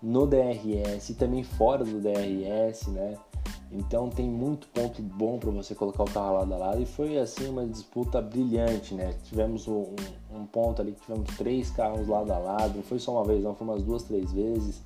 no 0.06 0.28
DRS 0.28 1.10
e 1.10 1.15
também 1.15 1.44
fora 1.44 1.84
do 1.84 2.00
DRS, 2.00 2.88
né? 2.89 3.18
Então 3.72 4.08
tem 4.08 4.30
muito 4.30 4.68
ponto 4.68 5.02
bom 5.02 5.39
para 5.39 5.50
você 5.50 5.74
colocar 5.74 6.04
o 6.04 6.06
carro 6.06 6.36
lado 6.36 6.54
a 6.54 6.58
lado 6.58 6.82
e 6.82 6.86
foi 6.86 7.18
assim 7.18 7.50
uma 7.50 7.65
disputa 7.65 8.22
brilhante, 8.22 8.94
né? 8.94 9.15
Tivemos 9.24 9.68
um, 9.68 9.96
um, 10.32 10.46
ponto 10.46 10.80
ali 10.80 10.91
que 10.91 11.02
tivemos 11.02 11.36
três 11.36 11.72
carros 11.72 12.08
lado 12.08 12.32
a 12.32 12.38
lado, 12.38 12.76
não 12.76 12.84
foi 12.84 13.00
só 13.00 13.13
uma 13.13 13.24
vez, 13.24 13.44
não, 13.44 13.56
foi 13.56 13.68
umas 13.68 13.82
duas, 13.82 14.04
três 14.04 14.32
vezes. 14.32 14.84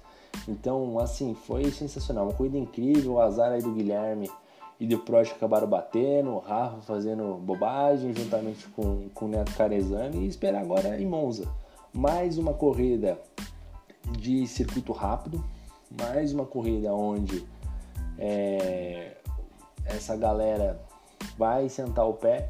Então, 0.48 0.98
assim, 1.00 1.34
foi 1.34 1.70
sensacional, 1.70 2.24
uma 2.24 2.34
corrida 2.34 2.58
incrível, 2.58 3.14
o 3.14 3.20
azar 3.20 3.52
aí 3.52 3.62
do 3.62 3.74
Guilherme 3.74 4.32
e 4.80 4.88
do 4.88 5.00
Prost 5.00 5.34
acabaram 5.34 5.68
batendo, 5.68 6.30
o 6.30 6.40
Rafa 6.40 6.80
fazendo 6.82 7.34
bobagem 7.36 8.14
juntamente 8.16 8.70
com, 8.70 9.10
com 9.14 9.26
o 9.26 9.28
Neto 9.28 9.54
Carezani 9.54 10.20
e 10.20 10.28
esperar 10.28 10.62
agora 10.62 10.98
em 10.98 11.06
Monza. 11.06 11.46
Mais 11.92 12.38
uma 12.38 12.54
corrida 12.54 13.20
de 14.18 14.48
circuito 14.48 14.92
rápido, 14.92 15.44
mais 16.02 16.34
uma 16.34 16.46
corrida 16.46 16.94
onde 16.94 17.46
é, 18.18 19.18
essa 19.86 20.16
galera 20.16 20.80
vai 21.38 21.70
sentar 21.70 22.08
o 22.08 22.14
pé, 22.14 22.48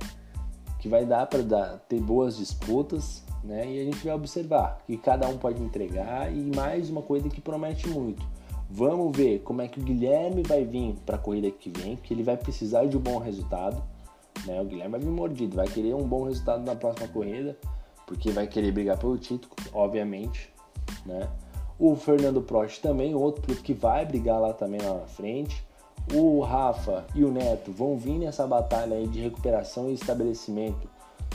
que 0.79 0.87
vai 0.87 1.05
dar 1.05 1.27
para 1.27 1.77
ter 1.87 1.99
boas 2.01 2.37
disputas, 2.37 3.23
né? 3.43 3.69
E 3.69 3.81
a 3.81 3.83
gente 3.85 4.05
vai 4.05 4.13
observar 4.13 4.81
que 4.85 4.97
cada 4.97 5.27
um 5.27 5.37
pode 5.37 5.61
entregar 5.61 6.33
e 6.33 6.55
mais 6.55 6.89
uma 6.89 7.01
coisa 7.01 7.29
que 7.29 7.41
promete 7.41 7.87
muito. 7.87 8.25
Vamos 8.69 9.15
ver 9.17 9.39
como 9.39 9.61
é 9.61 9.67
que 9.67 9.79
o 9.79 9.83
Guilherme 9.83 10.43
vai 10.43 10.63
vir 10.63 10.95
para 11.05 11.15
a 11.15 11.19
corrida 11.19 11.49
que 11.49 11.69
vem, 11.69 11.95
que 11.95 12.13
ele 12.13 12.23
vai 12.23 12.37
precisar 12.37 12.85
de 12.85 12.97
um 12.97 12.99
bom 12.99 13.17
resultado. 13.17 13.81
Né? 14.45 14.61
O 14.61 14.65
Guilherme 14.65 14.91
vai 14.91 14.99
vir 14.99 15.09
mordido, 15.09 15.55
vai 15.55 15.67
querer 15.67 15.95
um 15.95 16.07
bom 16.07 16.25
resultado 16.25 16.63
na 16.63 16.75
próxima 16.75 17.07
corrida, 17.07 17.57
porque 18.05 18.31
vai 18.31 18.47
querer 18.47 18.71
brigar 18.71 18.97
pelo 18.97 19.17
título, 19.17 19.53
obviamente. 19.73 20.53
Né? 21.05 21.27
O 21.79 21.95
Fernando 21.95 22.41
Prost 22.41 22.81
também, 22.81 23.15
outro 23.15 23.41
piloto 23.41 23.63
que 23.63 23.73
vai 23.73 24.05
brigar 24.05 24.41
lá 24.41 24.51
também 24.51 24.81
lá 24.81 24.95
na 24.95 25.07
frente. 25.07 25.65
O 26.13 26.41
Rafa 26.41 27.05
e 27.15 27.23
o 27.23 27.31
Neto 27.31 27.71
vão 27.71 27.97
vir 27.97 28.19
nessa 28.19 28.45
batalha 28.45 28.97
aí 28.97 29.07
de 29.07 29.21
recuperação 29.21 29.89
e 29.89 29.93
estabelecimento 29.93 30.89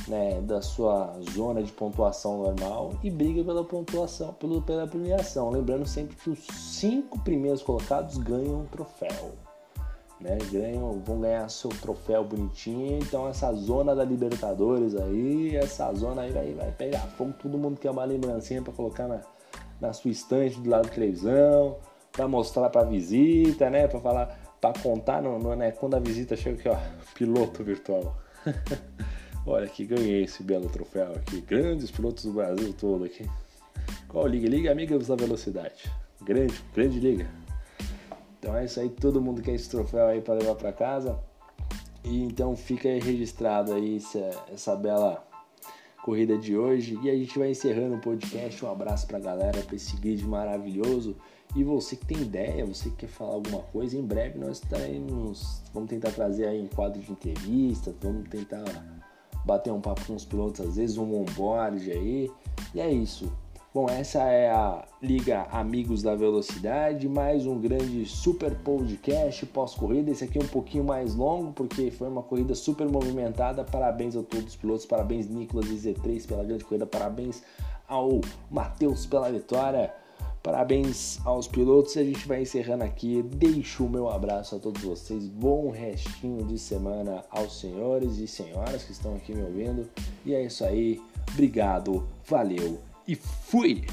né, 0.07 0.41
da 0.43 0.61
sua 0.61 1.15
zona 1.33 1.63
de 1.63 1.73
pontuação 1.73 2.43
normal 2.43 2.93
e 3.03 3.11
briga 3.11 3.43
pela 3.43 3.65
pontuação, 3.65 4.35
pelo, 4.35 4.61
pela 4.61 4.87
premiação. 4.87 5.51
Lembrando 5.51 5.87
sempre 5.87 6.17
que 6.17 6.29
os 6.29 6.41
cinco 6.41 7.19
primeiros 7.21 7.63
colocados 7.63 8.19
ganham 8.19 8.61
um 8.61 8.67
troféu. 8.67 9.33
Né, 10.21 10.39
ganham, 10.51 11.03
vão 11.05 11.21
ganhar 11.21 11.49
seu 11.49 11.71
troféu 11.71 12.25
bonitinho. 12.25 12.99
Então 12.99 13.29
essa 13.29 13.53
zona 13.55 13.95
da 13.95 14.05
Libertadores 14.05 14.95
aí, 14.95 15.57
essa 15.57 15.93
zona 15.95 16.23
aí 16.23 16.33
vai, 16.33 16.53
vai 16.53 16.73
pegar 16.73 17.01
fogo. 17.01 17.33
Todo 17.41 17.57
mundo 17.57 17.79
quer 17.79 17.91
uma 17.91 18.05
lembrancinha 18.05 18.63
para 18.63 18.73
colocar 18.73 19.07
na, 19.07 19.21
na 19.81 19.93
sua 19.93 20.11
estante 20.11 20.61
do 20.61 20.71
lado 20.71 20.85
da 20.85 20.95
televisão, 20.95 21.77
para 22.13 22.29
mostrar 22.29 22.71
para 22.71 22.85
visita, 22.85 23.69
né? 23.69 23.89
Para 23.89 24.01
falar, 24.01 24.57
para 24.61 24.79
contar, 24.81 25.23
não, 25.23 25.39
né? 25.57 25.73
Quando 25.73 25.95
a 25.95 25.99
visita 25.99 26.37
chega 26.37 26.59
aqui, 26.59 26.69
ó, 26.69 26.77
piloto 27.15 27.63
virtual. 27.63 28.17
Olha 29.47 29.67
aqui, 29.67 29.85
ganhei 29.85 30.25
esse 30.25 30.43
belo 30.43 30.69
troféu 30.69 31.13
aqui. 31.13 31.41
Grandes 31.43 31.91
pilotos 31.91 32.25
do 32.25 32.33
Brasil 32.33 32.73
todo 32.73 33.05
aqui. 33.05 33.29
Qual 34.09 34.27
liga? 34.27 34.49
Liga 34.49 34.73
Amigos 34.73 35.09
da 35.09 35.17
Velocidade. 35.17 35.91
Grande, 36.23 36.55
grande 36.75 36.99
liga. 36.99 37.29
Então 38.39 38.57
é 38.57 38.65
isso 38.65 38.81
aí, 38.81 38.89
todo 38.89 39.21
mundo 39.21 39.43
quer 39.43 39.55
esse 39.55 39.69
troféu 39.69 40.07
aí 40.07 40.21
para 40.21 40.35
levar 40.35 40.55
para 40.55 40.73
casa. 40.73 41.19
E 42.03 42.23
então 42.23 42.55
fica 42.55 42.89
aí 42.89 43.01
registrado 43.01 43.73
aí 43.73 43.97
essa, 43.97 44.31
essa 44.53 44.77
bela 44.77 45.27
corrida 46.05 46.37
de 46.37 46.57
hoje. 46.57 46.99
E 47.03 47.09
a 47.09 47.17
gente 47.17 47.39
vai 47.39 47.51
encerrando 47.51 47.97
o 47.97 48.01
podcast. 48.01 48.63
Um 48.63 48.71
abraço 48.71 49.07
pra 49.07 49.19
galera, 49.19 49.63
pra 49.63 49.75
esse 49.75 49.97
grid 49.97 50.23
maravilhoso. 50.25 51.17
E 51.57 51.65
você 51.65 51.97
que 51.97 52.05
tem 52.05 52.21
ideia, 52.21 52.67
você 52.67 52.91
que 52.91 52.97
quer 52.97 53.09
falar 53.09 53.35
alguma 53.35 53.63
coisa, 53.63 53.97
em 53.97 54.05
breve 54.05 54.39
nós 54.39 54.59
estaremos. 54.59 55.63
Vamos 55.73 55.89
tentar 55.89 56.11
trazer 56.11 56.47
aí 56.47 56.61
um 56.61 56.69
quadro 56.69 57.01
de 57.01 57.11
entrevista, 57.11 57.95
vamos 58.03 58.29
tentar 58.29 58.65
bater 59.47 59.73
um 59.73 59.81
papo 59.81 60.05
com 60.07 60.15
os 60.15 60.25
pilotos, 60.25 60.61
às 60.61 60.77
vezes 60.77 60.99
um 60.99 61.21
onboard 61.21 61.91
aí. 61.91 62.31
E 62.75 62.81
é 62.81 62.91
isso. 62.91 63.33
Bom, 63.75 63.89
essa 63.89 64.23
é 64.23 64.49
a 64.53 64.85
Liga 65.03 65.49
Amigos 65.51 66.01
da 66.01 66.15
Velocidade, 66.15 67.09
mais 67.09 67.45
um 67.45 67.61
grande 67.61 68.07
super 68.07 68.55
podcast 68.55 69.45
pós-corrida. 69.47 70.13
Esse 70.13 70.23
aqui 70.23 70.39
é 70.39 70.45
um 70.45 70.47
pouquinho 70.47 70.85
mais 70.85 71.17
longo, 71.17 71.53
porque 71.53 71.91
foi 71.91 72.07
uma 72.07 72.23
corrida 72.23 72.55
super 72.55 72.87
movimentada. 72.89 73.65
Parabéns 73.65 74.15
a 74.15 74.23
todos 74.23 74.51
os 74.51 74.55
pilotos, 74.55 74.87
parabéns 74.87 75.27
Nicolas 75.29 75.67
e 75.67 75.75
Z3 75.75 76.25
pela 76.25 76.45
grande 76.45 76.65
corrida, 76.65 76.87
parabéns 76.87 77.43
ao 77.89 78.21
Matheus 78.49 79.07
pela 79.07 79.29
vitória. 79.29 79.93
Parabéns 80.41 81.19
aos 81.27 81.49
pilotos. 81.49 81.97
A 81.97 82.05
gente 82.05 82.29
vai 82.29 82.43
encerrando 82.43 82.85
aqui. 82.85 83.23
Deixo 83.23 83.87
o 83.87 83.91
meu 83.91 84.09
abraço 84.09 84.55
a 84.55 84.61
todos 84.61 84.83
vocês. 84.83 85.27
Bom 85.27 85.71
restinho 85.71 86.45
de 86.45 86.61
semana 86.61 87.25
aos 87.29 87.59
senhores 87.59 88.19
e 88.19 88.29
senhoras 88.29 88.85
que 88.85 88.93
estão 88.93 89.17
aqui 89.17 89.35
me 89.35 89.43
ouvindo. 89.43 89.91
E 90.25 90.33
é 90.33 90.45
isso 90.45 90.65
aí. 90.65 91.03
Obrigado, 91.33 92.07
valeu 92.25 92.94
e 93.07 93.15
fui! 93.17 93.87